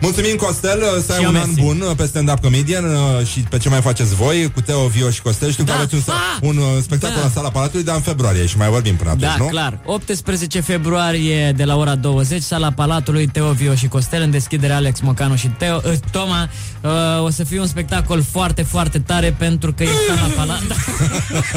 [0.00, 0.06] Bă.
[0.06, 1.60] Mulțumim, Costel, să ai Și eu un an mersi.
[1.62, 5.22] bun pe stand-up comedian uh, și pe ce mai faceți voi, cu Teo, Vio și
[5.22, 5.50] Costel.
[5.50, 5.76] Știu că Da.
[5.76, 6.38] aveți un, Ah!
[6.40, 7.22] un uh, spectacol Da.
[7.22, 9.44] la sala Palatului, dar în februarie și mai vorbim până atunci, Da, nu?
[9.46, 9.78] clar.
[9.84, 15.00] 18 februarie de la ora 20, sala Palatului, Teo Vio și Costel, în deschidere Alex
[15.00, 16.48] Mocanu și Teo, uh, Toma.
[16.80, 16.90] Uh,
[17.24, 20.76] o să fie un spectacol foarte, foarte tare pentru că e sala Palatului.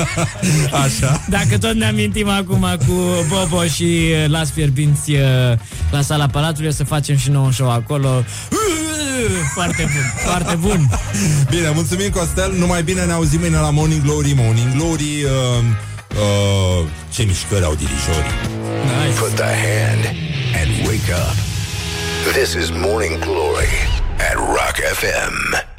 [0.86, 1.22] Așa.
[1.30, 2.94] Dacă tot ne amintim acum cu
[3.28, 5.20] Bobo și uh, Las Fierbinți uh,
[5.92, 8.24] la sala Palatului, o să facem și nou un show acolo.
[9.54, 10.90] Foarte bun, foarte bun.
[11.50, 12.52] Bine, mulțumim, Costel.
[12.58, 14.34] Numai bine ne auzim mâine la Morning Glory.
[14.36, 15.30] Morning Glory, uh,
[16.82, 18.32] uh, ce mișcări au dirijorii.
[19.04, 19.20] Nice.
[19.20, 20.04] Put the hand
[20.62, 21.36] and wake up.
[22.34, 23.74] This is Morning Glory
[24.18, 25.73] at Rock FM.